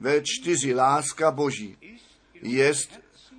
[0.00, 1.76] ve 4 láska Boží
[2.34, 2.90] jest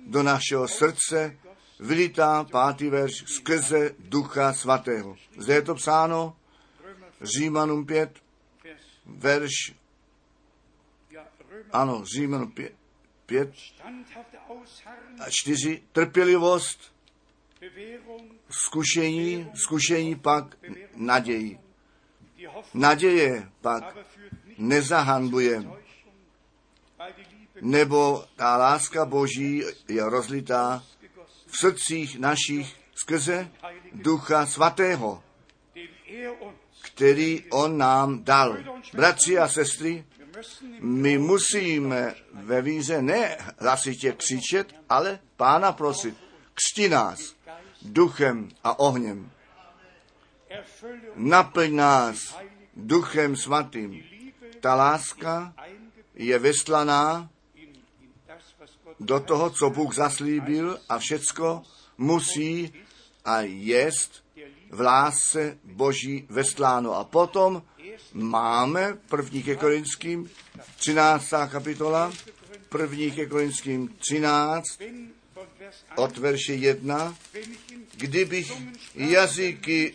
[0.06, 1.36] do našeho srdce
[1.80, 5.16] vylitá pátý verš skrze Ducha Svatého.
[5.36, 6.36] Zde je to psáno
[7.22, 8.18] Římanům 5,
[9.06, 9.74] verš
[11.72, 12.72] ano, Římanům 5,
[13.26, 13.50] 5
[15.20, 16.94] a 4, trpělivost,
[18.50, 20.56] zkušení, zkušení pak
[20.96, 21.58] naději.
[22.74, 23.96] Naděje pak
[24.58, 25.64] nezahanbuje,
[27.60, 30.84] nebo ta láska Boží je rozlitá
[31.46, 33.50] v srdcích našich skrze
[33.92, 35.22] Ducha Svatého,
[36.82, 38.56] který On nám dal.
[38.94, 40.04] Bratři a sestry,
[40.80, 46.16] my musíme ve víře ne hlasitě křičet, ale Pána prosit,
[46.54, 47.34] křti nás
[47.82, 49.30] duchem a ohněm.
[51.14, 52.36] Naplň nás
[52.76, 54.04] duchem svatým.
[54.60, 55.54] Ta láska
[56.14, 57.30] je vyslaná
[59.00, 61.62] do toho, co Bůh zaslíbil a všecko
[61.98, 62.72] musí
[63.24, 64.24] a jest
[64.72, 66.96] v lásce Boží vesláno.
[66.96, 67.62] A potom
[68.12, 70.30] máme první ke Korinským
[70.76, 71.30] 13.
[71.50, 72.12] kapitola,
[72.68, 74.78] první ke Korinským 13,
[75.96, 77.16] od verše 1,
[77.96, 78.52] kdybych
[78.94, 79.94] jazyky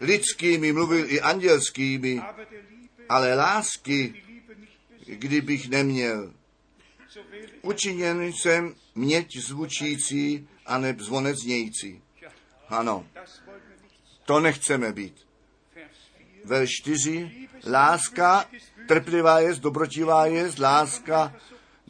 [0.00, 2.20] lidskými mluvil i andělskými,
[3.08, 4.22] ale lásky,
[5.06, 6.32] kdybych neměl.
[7.62, 12.02] Učiněn jsem měť zvučící a neb zvonec znějící.
[12.68, 13.06] Ano,
[14.26, 15.26] to nechceme být.
[16.44, 17.48] Ve 4.
[17.66, 18.44] Láska
[18.88, 21.34] trpělivá je, dobrotivá je, láska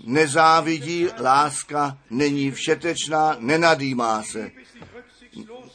[0.04, 4.50] nezávidí, láska není všetečná, nenadýmá se,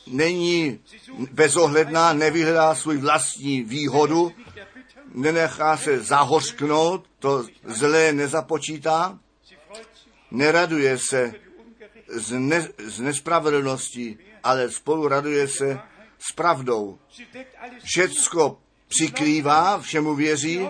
[0.08, 0.80] není
[1.32, 4.32] bezohledná, nevyhledá svůj vlastní výhodu,
[5.14, 9.20] nenechá se zahořknout, to zlé nezapočítá,
[10.32, 11.34] neraduje se
[12.08, 15.80] z, ne, z nespravedlnosti, ale spolu raduje se
[16.30, 17.00] s pravdou.
[17.84, 20.70] Všecko přikrývá, všemu věří,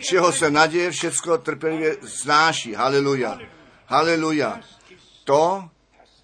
[0.00, 2.74] všeho se naděje, všecko trpělivě znáší.
[2.74, 3.38] Haleluja.
[3.86, 4.60] Haleluja.
[5.24, 5.70] To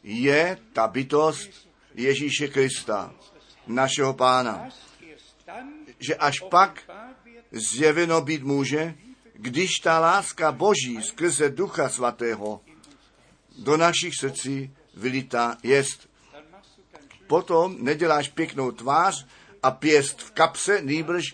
[0.02, 1.50] je ta bytost
[1.94, 3.14] Ježíše Krista,
[3.66, 4.68] našeho pána.
[5.98, 6.82] Že až pak
[7.52, 8.94] zjeveno být může,
[9.34, 12.60] když ta láska Boží skrze Ducha Svatého
[13.58, 16.05] do našich srdcí vylítá jest.
[17.27, 19.27] Potom neděláš pěknou tvář
[19.62, 21.24] a pěst v kapse, nýbrž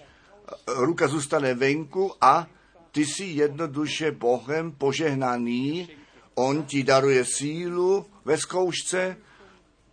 [0.67, 2.47] ruka zůstane venku a
[2.93, 5.89] ty jsi jednoduše Bohem požehnaný,
[6.35, 9.17] on ti daruje sílu ve zkoušce,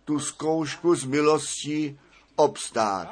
[0.04, 1.98] tu zkoušku z milostí
[2.36, 3.08] obstát.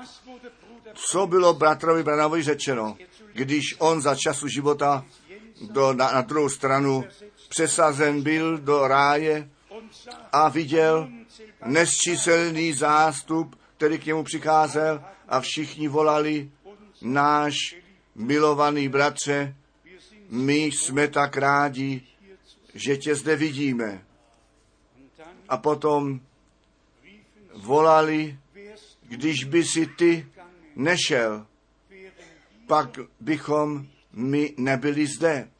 [0.95, 2.97] Co bylo bratrovi Branavovi řečeno,
[3.33, 5.05] když on za času života
[5.71, 7.05] do, na, na druhou stranu
[7.49, 9.51] přesazen byl do ráje
[10.33, 11.09] a viděl
[11.65, 16.51] nesčíselný zástup, který k němu přicházel a všichni volali,
[17.03, 17.55] náš
[18.15, 19.55] milovaný bratře,
[20.29, 22.03] my jsme tak rádi,
[22.75, 24.05] že tě zde vidíme.
[25.49, 26.21] A potom
[27.55, 28.39] volali,
[29.03, 30.27] když by si ty
[30.77, 31.47] nešel,
[32.67, 35.51] pak bychom my nebyli zde.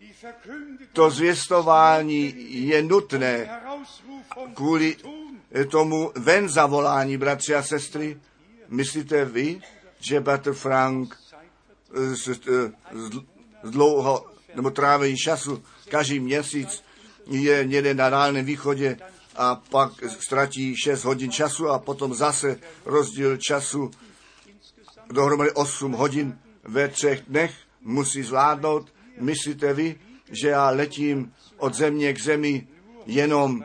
[0.93, 2.35] To zvěstování
[2.67, 3.61] je nutné
[4.55, 4.97] kvůli
[5.71, 8.21] tomu ven zavolání, bratři a sestry.
[8.69, 9.61] Myslíte vy,
[10.01, 11.17] že Bratr Frank
[11.93, 12.73] z, z,
[13.65, 16.85] z dlouho, nebo trávení času každý měsíc
[17.27, 18.97] je někde na Dálném východě
[19.37, 23.91] a pak ztratí 6 hodin času a potom zase rozdíl času
[25.11, 28.93] dohromady 8 hodin ve třech dnech musí zvládnout.
[29.21, 30.01] Myslíte vy,
[30.43, 32.67] že já letím od země k zemi
[33.07, 33.65] jenom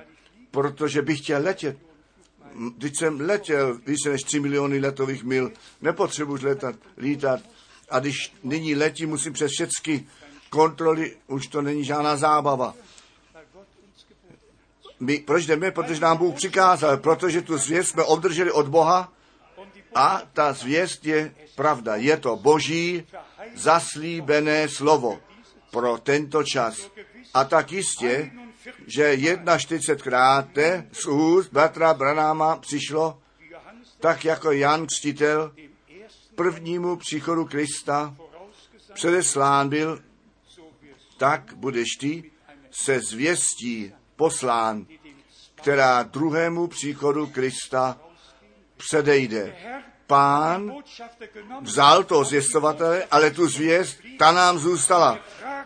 [0.53, 1.77] protože bych chtěl letět?
[2.79, 5.51] Teď jsem letěl více než 3 miliony letových mil,
[5.81, 7.39] nepotřebuji letat, lítat.
[7.89, 10.07] A když nyní letím, musím přes všechny
[10.49, 12.73] kontroly, už to není žádná zábava.
[14.99, 15.71] My, proč jdeme?
[15.71, 19.13] Protože nám Bůh přikázal, protože tu zvěst jsme obdrželi od Boha
[19.95, 21.95] a ta zvěst je pravda.
[21.95, 23.07] Je to boží
[23.55, 25.19] zaslíbené slovo
[25.71, 26.89] pro tento čas.
[27.33, 28.31] A tak jistě,
[28.87, 33.21] že 41krát z úst bratra Branáma přišlo,
[33.99, 35.51] tak jako Jan Křtitel
[36.35, 38.15] prvnímu příchodu Krista
[38.93, 39.99] předeslán byl,
[41.17, 42.31] tak budeš ty
[42.71, 44.85] se zvěstí poslán,
[45.55, 47.99] která druhému příchodu Krista
[48.77, 49.55] předejde.
[50.07, 50.73] Pán
[51.61, 55.19] vzal to zvěstovatele, ale tu zvěst, ta nám zůstala.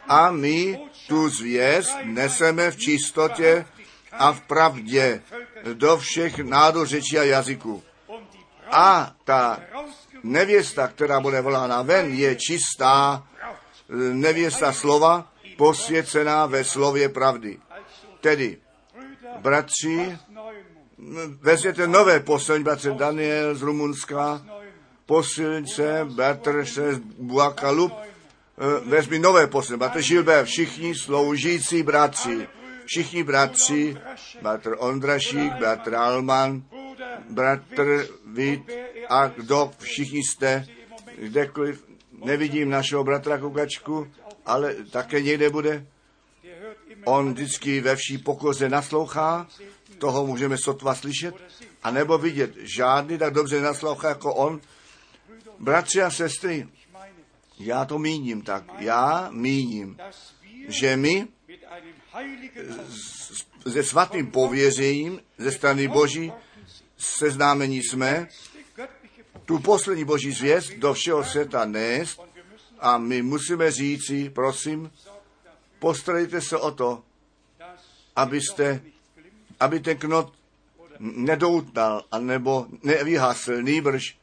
[0.07, 3.65] A my tu zvěst neseme v čistotě
[4.11, 5.22] a v pravdě
[5.74, 7.84] do všech nádořečí a jazyků.
[8.72, 9.60] A ta
[10.24, 13.28] nevěsta, která bude volána ven, je čistá
[14.14, 17.60] nevěsta slova, posvěcená ve slově pravdy.
[18.22, 18.57] Tedy,
[19.40, 20.18] bratři,
[21.41, 24.45] vezměte nové posilní, bratře Daniel z Rumunska,
[25.06, 28.16] posilnice, bratr z Buakalup, eh,
[28.85, 32.47] vezmi nové posilnice, bratr Žilber, všichni sloužící bratři,
[32.85, 33.97] všichni bratři,
[34.41, 36.63] bratr Ondrašík, bratr Alman,
[37.29, 38.71] bratr Vít
[39.09, 39.71] a kdo?
[39.79, 40.67] Všichni jste,
[41.17, 41.85] kdekoliv,
[42.25, 44.07] nevidím našeho bratra Kukačku,
[44.45, 45.85] ale také někde bude.
[47.05, 49.47] On vždycky ve vší pokoře naslouchá,
[49.97, 51.35] toho můžeme sotva slyšet,
[51.84, 52.51] a nebo vidět.
[52.77, 54.61] Žádný tak dobře naslouchá jako on.
[55.59, 56.67] Bratři a sestry,
[57.59, 58.63] já to míním tak.
[58.79, 59.97] Já míním,
[60.67, 61.27] že my
[63.71, 66.31] se svatým pověřením ze strany Boží
[66.97, 68.27] seznámení jsme
[69.45, 72.21] tu poslední Boží zvěst do všeho světa nést
[72.79, 74.91] a my musíme říci, prosím,
[75.79, 77.03] postarejte se o to,
[78.15, 78.81] abyste,
[79.59, 80.34] aby ten knot
[80.99, 84.17] nedoutnal, anebo nevyhasl, nýbrž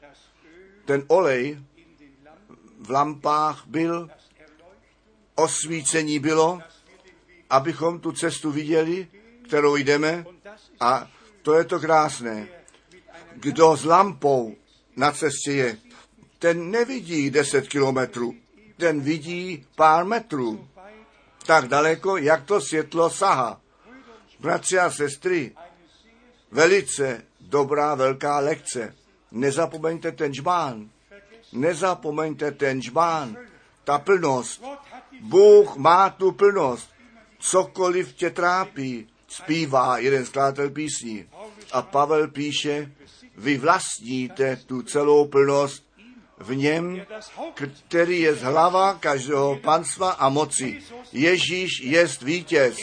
[0.84, 1.58] ten olej
[2.84, 4.10] v lampách byl,
[5.34, 6.58] osvícení bylo,
[7.50, 9.08] abychom tu cestu viděli,
[9.48, 10.24] kterou jdeme
[10.80, 11.10] a
[11.42, 12.48] to je to krásné.
[13.34, 14.56] Kdo s lampou
[14.96, 15.78] na cestě je,
[16.38, 18.34] ten nevidí deset kilometrů,
[18.76, 20.68] ten vidí pár metrů.
[21.46, 23.60] Tak daleko, jak to světlo sahá.
[24.40, 25.56] Bratři a sestry,
[26.50, 28.94] velice dobrá velká lekce.
[29.30, 30.90] Nezapomeňte ten žbán.
[31.54, 33.36] Nezapomeňte ten žbán.
[33.84, 34.64] Ta plnost.
[35.20, 36.90] Bůh má tu plnost.
[37.38, 41.24] Cokoliv tě trápí, zpívá jeden skladatel písní.
[41.72, 42.92] A Pavel píše,
[43.36, 45.84] vy vlastníte tu celou plnost
[46.38, 47.06] v něm,
[47.88, 50.82] který je z hlava každého panstva a moci.
[51.12, 52.78] Ježíš je vítěz.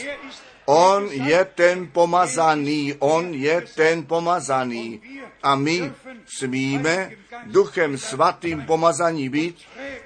[0.66, 5.02] On je ten pomazaný, on je ten pomazaný.
[5.44, 5.94] A my
[6.38, 7.12] smíme
[7.46, 9.58] duchem svatým pomazaní být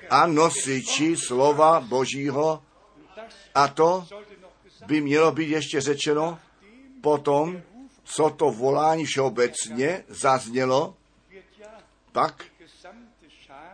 [0.09, 2.63] a nosiči slova Božího.
[3.55, 4.07] A to
[4.85, 6.39] by mělo být ještě řečeno
[7.01, 7.61] potom,
[8.03, 10.95] co to volání všeobecně zaznělo,
[12.11, 12.45] pak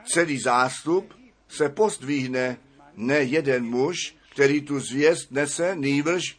[0.06, 1.14] celý zástup
[1.50, 2.58] se pozdvihne
[2.96, 6.38] ne jeden muž, který tu zvěst nese, nýbrž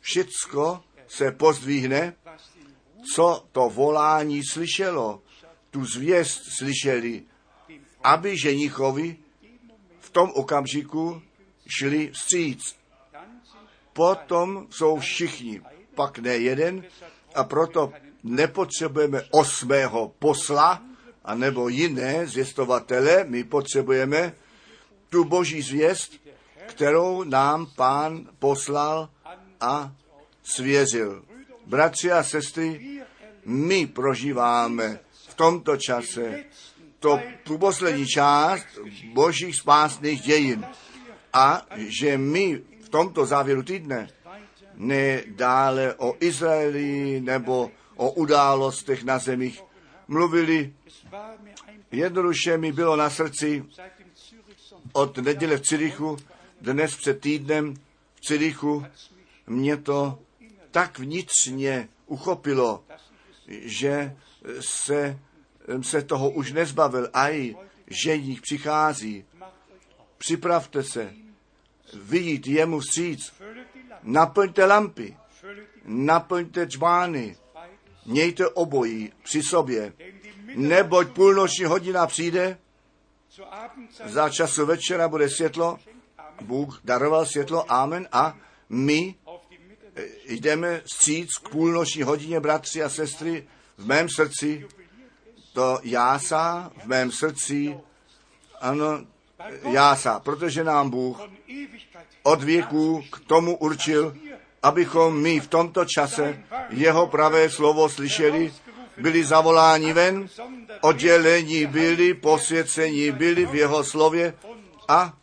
[0.00, 2.14] všecko se pozdvihne,
[3.14, 5.22] co to volání slyšelo,
[5.70, 7.22] tu zvěst slyšeli,
[8.04, 9.16] aby ženichovi
[10.00, 11.22] v tom okamžiku
[11.78, 12.76] šli vstříc.
[13.92, 15.60] Potom jsou všichni,
[15.94, 16.84] pak ne jeden,
[17.34, 20.82] a proto nepotřebujeme osmého posla,
[21.24, 24.32] anebo jiné zvěstovatele, my potřebujeme
[25.08, 26.12] tu boží zvěst,
[26.66, 29.10] kterou nám pán poslal
[29.60, 29.92] a
[30.42, 31.27] svěřil.
[31.68, 33.00] Bratři a sestry,
[33.44, 36.44] my prožíváme v tomto čase
[36.98, 37.20] to
[37.58, 38.66] poslední část
[39.12, 40.66] božích spásných dějin.
[41.32, 44.08] A že my v tomto závěru týdne
[44.74, 49.62] ne dále o Izraeli nebo o událostech na zemích
[50.08, 50.72] mluvili.
[51.92, 53.64] Jednoduše mi bylo na srdci
[54.92, 56.16] od neděle v Cirichu,
[56.60, 57.74] dnes před týdnem
[58.14, 58.86] v Cirichu,
[59.46, 60.18] mě to
[60.70, 62.84] tak vnitřně uchopilo,
[63.48, 64.16] že
[64.60, 65.18] se,
[65.82, 67.10] se toho už nezbavil.
[67.12, 69.24] Aj, ženích přichází.
[70.18, 71.12] Připravte se,
[71.94, 73.32] vidět jemu vstříc.
[74.02, 75.16] Naplňte lampy,
[75.84, 77.36] naplňte čbány,
[78.08, 79.92] Mějte obojí při sobě,
[80.54, 82.58] neboť půlnoční hodina přijde,
[84.04, 85.78] za času večera bude světlo,
[86.40, 88.36] Bůh daroval světlo, amen, a
[88.68, 89.14] my
[90.28, 93.46] jdeme stříc k půlnoční hodině, bratři a sestry,
[93.78, 94.66] v mém srdci
[95.52, 97.78] to jásá, v mém srdci,
[98.60, 99.04] ano,
[99.70, 101.20] jásá, protože nám Bůh
[102.22, 104.16] od věků k tomu určil,
[104.62, 108.52] abychom my v tomto čase jeho pravé slovo slyšeli,
[108.96, 110.28] byli zavoláni ven,
[110.80, 114.34] oddělení byli, posvěcení byli v jeho slově
[114.88, 115.14] a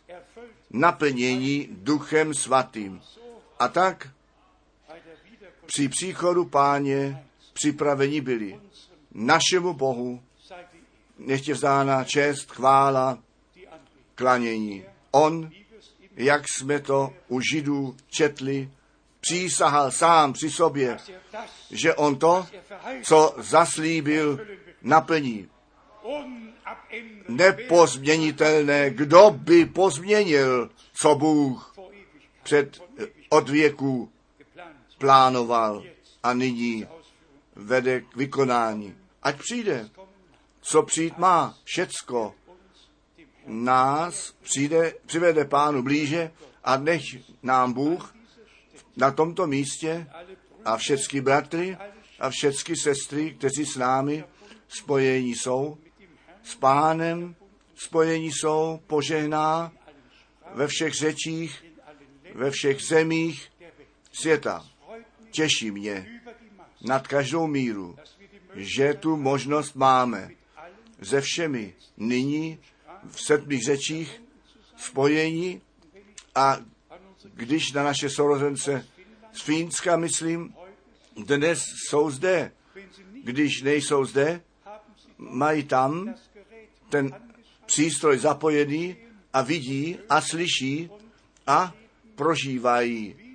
[0.70, 3.00] naplnění duchem svatým.
[3.58, 4.08] A tak
[5.66, 8.60] při příchodu páně připraveni byli.
[9.14, 10.22] Našemu Bohu
[11.18, 13.18] nechtě vzdána čest, chvála,
[14.14, 14.84] klanění.
[15.10, 15.50] On,
[16.16, 18.70] jak jsme to u Židů četli,
[19.20, 20.98] přísahal sám při sobě,
[21.70, 22.46] že on to,
[23.02, 24.46] co zaslíbil,
[24.82, 25.48] naplní.
[27.28, 31.74] Nepozměnitelné, kdo by pozměnil, co Bůh
[32.42, 32.82] před
[33.28, 34.12] od věku
[34.98, 35.82] plánoval
[36.22, 36.86] a nyní
[37.54, 38.94] vede k vykonání.
[39.22, 39.88] Ať přijde,
[40.60, 42.34] co přijít má, všecko
[43.46, 46.30] nás přijde, přivede pánu blíže
[46.64, 47.02] a nech
[47.42, 48.14] nám Bůh
[48.96, 50.06] na tomto místě
[50.64, 51.76] a všechny bratry
[52.20, 54.24] a všechny sestry, kteří s námi
[54.68, 55.78] spojení jsou,
[56.42, 57.34] s pánem
[57.74, 59.72] spojení jsou, požehná
[60.54, 61.64] ve všech řečích,
[62.34, 63.52] ve všech zemích
[64.12, 64.66] světa.
[65.36, 66.20] Těší mě
[66.84, 67.96] nad každou míru,
[68.54, 70.30] že tu možnost máme
[71.02, 72.58] se všemi nyní
[73.10, 74.22] v sedmých řečích
[74.76, 75.62] spojení
[76.34, 76.58] a
[77.34, 78.86] když na naše sourozence
[79.32, 80.54] z Fínska, myslím,
[81.16, 81.58] dnes
[81.88, 82.52] jsou zde.
[83.24, 84.40] Když nejsou zde,
[85.18, 86.14] mají tam
[86.88, 87.10] ten
[87.66, 88.96] přístroj zapojený
[89.32, 90.90] a vidí a slyší
[91.46, 91.74] a
[92.14, 93.25] prožívají,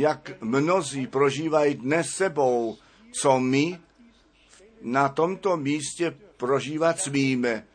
[0.00, 2.78] jak mnozí prožívají dnes sebou,
[3.20, 3.78] co my
[4.82, 7.66] na tomto místě prožívat smíme.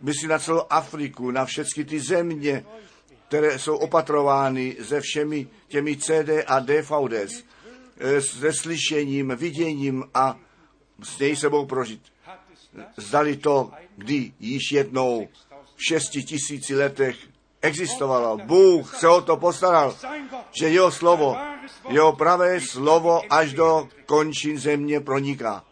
[0.00, 2.64] Myslím na celou Afriku, na všechny ty země,
[3.28, 7.44] které jsou opatrovány se všemi těmi CD a DVDs,
[8.20, 10.38] se slyšením, viděním a
[11.02, 12.02] s něj sebou prožít.
[12.96, 15.28] Zdali to, kdy již jednou
[15.76, 17.16] v šesti tisíci letech
[17.62, 18.38] existovalo.
[18.38, 19.96] Bůh se o to postaral,
[20.60, 21.36] že jeho slovo,
[21.88, 25.64] jeho pravé slovo až do končin země proniká.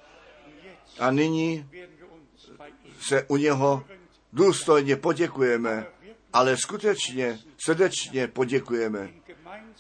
[0.99, 1.69] A nyní
[3.01, 3.85] se u něho
[4.33, 5.87] důstojně poděkujeme,
[6.33, 9.09] ale skutečně srdečně poděkujeme.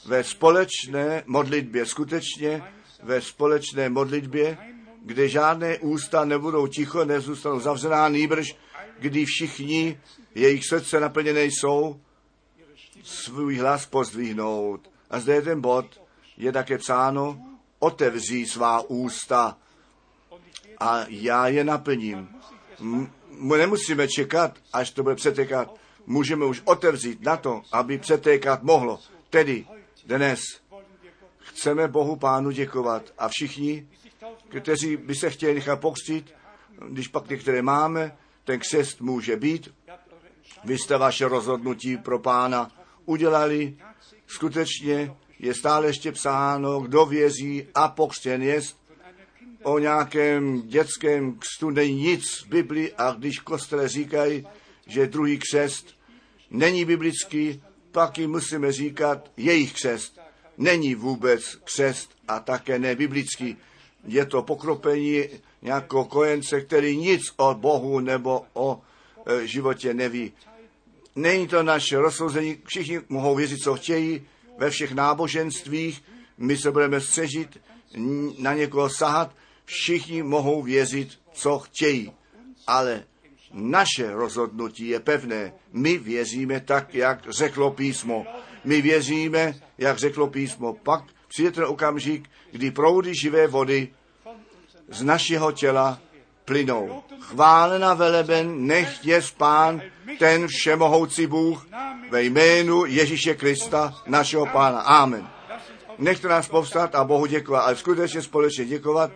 [0.06, 2.62] Ve společné modlitbě, skutečně
[3.02, 4.58] ve společné modlitbě,
[5.04, 8.56] kde žádné ústa nebudou ticho, nezůstanou zavřená, nýbrž,
[8.98, 10.00] kdy všichni,
[10.34, 12.00] jejich srdce naplněné jsou,
[13.02, 14.90] svůj hlas pozdvihnout.
[15.10, 16.02] A zde je ten bod,
[16.36, 17.40] je také psáno,
[17.78, 19.56] otevří svá ústa
[20.80, 22.28] a já je naplním.
[22.80, 23.12] M-
[23.56, 25.74] nemusíme čekat, až to bude přetékat.
[26.06, 29.00] Můžeme už otevřít na to, aby přetékat mohlo.
[29.30, 29.66] Tedy
[30.06, 30.40] dnes
[31.38, 33.88] chceme Bohu Pánu děkovat a všichni,
[34.60, 36.34] kteří by se chtěli nechat pokřtít,
[36.88, 38.16] když pak některé máme,
[38.48, 39.68] ten křest může být.
[40.64, 42.70] Vy jste vaše rozhodnutí pro Pána
[43.04, 43.76] udělali.
[44.26, 48.80] Skutečně je stále ještě psáno, kdo věří a pokřtěn jest,
[49.62, 54.46] o nějakém dětském křtu není nic v Bibli a když kostele říkají,
[54.86, 55.94] že druhý křest
[56.50, 57.62] není biblický,
[57.92, 60.20] pak jim musíme říkat, jejich křest
[60.58, 63.56] není vůbec křest a také nebiblický.
[64.04, 65.24] Je to pokropení
[65.62, 68.80] nějakého kojence, který nic o Bohu nebo o
[69.26, 70.32] e, životě neví.
[71.16, 74.26] Není to naše rozsouzení, všichni mohou věřit, co chtějí,
[74.58, 76.02] ve všech náboženstvích,
[76.38, 77.60] my se budeme střežit,
[78.38, 82.12] na někoho sahat, všichni mohou věřit, co chtějí,
[82.66, 83.04] ale
[83.52, 85.52] naše rozhodnutí je pevné.
[85.72, 88.26] My věříme tak, jak řeklo písmo.
[88.64, 90.74] My věříme, jak řeklo písmo.
[90.74, 93.88] Pak přijde ten okamžik, kdy proudy živé vody
[94.88, 95.98] z našeho těla
[96.44, 97.02] plynou.
[97.20, 99.82] Chválena veleben, nech je spán
[100.18, 101.66] ten všemohoucí Bůh
[102.10, 104.80] ve jménu Ježíše Krista, našeho Pána.
[104.80, 105.28] Amen.
[105.98, 109.10] Nechte nás povstat a Bohu děkovat, ale skutečně společně děkovat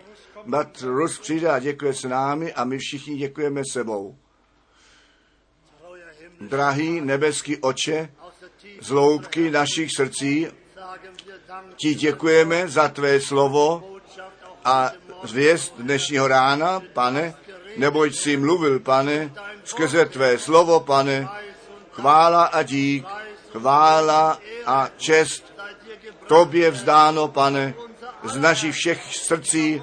[0.45, 4.17] Brat Rus přijde a děkuje s námi a my všichni děkujeme sebou.
[6.41, 8.09] Drahý nebeský oče,
[8.81, 10.47] z loubky našich srdcí
[11.75, 13.99] ti děkujeme za tvé slovo
[14.65, 14.91] a
[15.23, 17.33] zvěst dnešního rána, pane,
[17.77, 19.31] neboť jsi mluvil, pane,
[19.63, 21.27] skrze tvé slovo, pane,
[21.91, 23.05] chvála a dík,
[23.51, 25.53] chvála a čest
[26.27, 27.73] tobě vzdáno, pane,
[28.23, 29.81] z našich všech srdcí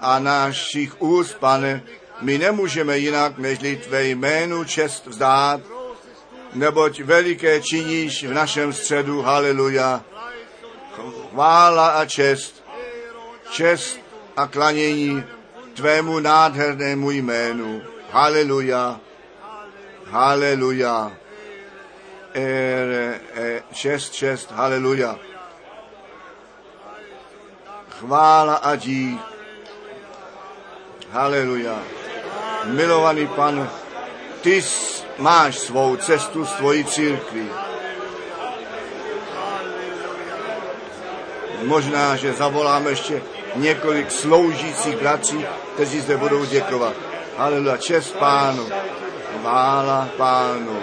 [0.00, 1.82] a našich úst, pane,
[2.20, 5.60] my nemůžeme jinak, nežli tvé jménu čest vzdát,
[6.54, 10.04] neboť veliké činíš v našem středu, haleluja.
[11.30, 12.64] Chvála a čest,
[13.50, 14.00] čest
[14.38, 15.24] a klanění
[15.74, 17.82] tvému nádhernému jménu.
[18.10, 19.00] Haleluja,
[20.10, 21.12] haleluja.
[22.34, 25.18] Ere, e, čest, čest, haleluja.
[27.88, 29.20] Chvála a dík.
[31.10, 31.78] Haleluja.
[32.64, 33.70] Milovaný pane,
[34.40, 34.64] ty
[35.18, 37.48] máš svou cestu s tvojí církví.
[41.62, 43.22] Možná, že zavoláme ještě
[43.58, 46.94] několik sloužících bratří, kteří zde budou děkovat.
[47.36, 48.66] Haleluja, čest pánu,
[49.40, 50.80] chvála pánu.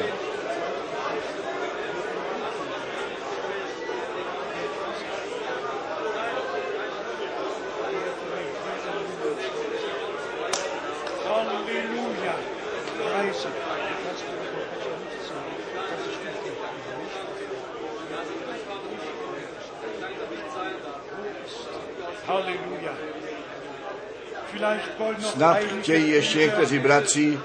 [25.20, 27.40] Snad chtějí ještě někteří bratři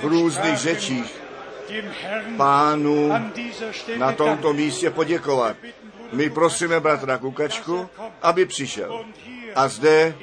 [0.00, 1.20] v různých řečích
[2.36, 3.12] pánu
[3.96, 5.56] na tomto místě poděkovat.
[6.12, 7.88] My prosíme bratra Kukačku,
[8.22, 9.04] aby přišel.
[9.54, 10.14] A zde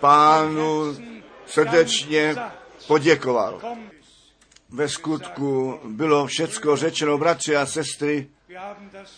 [0.00, 0.96] pánu
[1.46, 2.36] srdečně
[2.86, 3.60] poděkoval.
[4.70, 8.28] Ve skutku bylo všecko řečeno, bratři a sestry,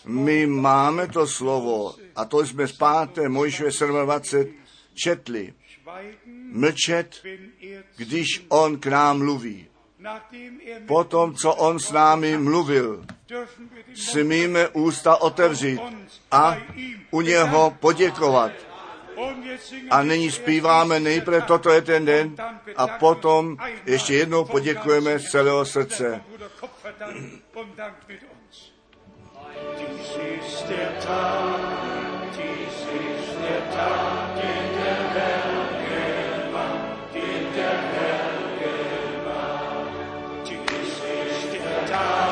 [0.04, 2.78] my máme to slovo, a to jsme z
[3.14, 3.28] 5.
[3.28, 4.54] Mojžíše 27
[4.94, 5.54] četli,
[6.56, 7.22] mlčet,
[7.96, 9.68] když on k nám mluví.
[10.86, 13.04] Potom, co on s námi mluvil,
[13.94, 15.80] smíme ústa otevřít
[16.30, 16.56] a
[17.10, 18.52] u něho poděkovat.
[19.90, 22.36] A nyní zpíváme nejprve toto je ten den
[22.76, 23.56] a potom
[23.86, 26.22] ještě jednou poděkujeme z celého srdce.
[29.78, 34.65] Dies ist der Tag, dies ist der Tag, der
[41.96, 42.25] ist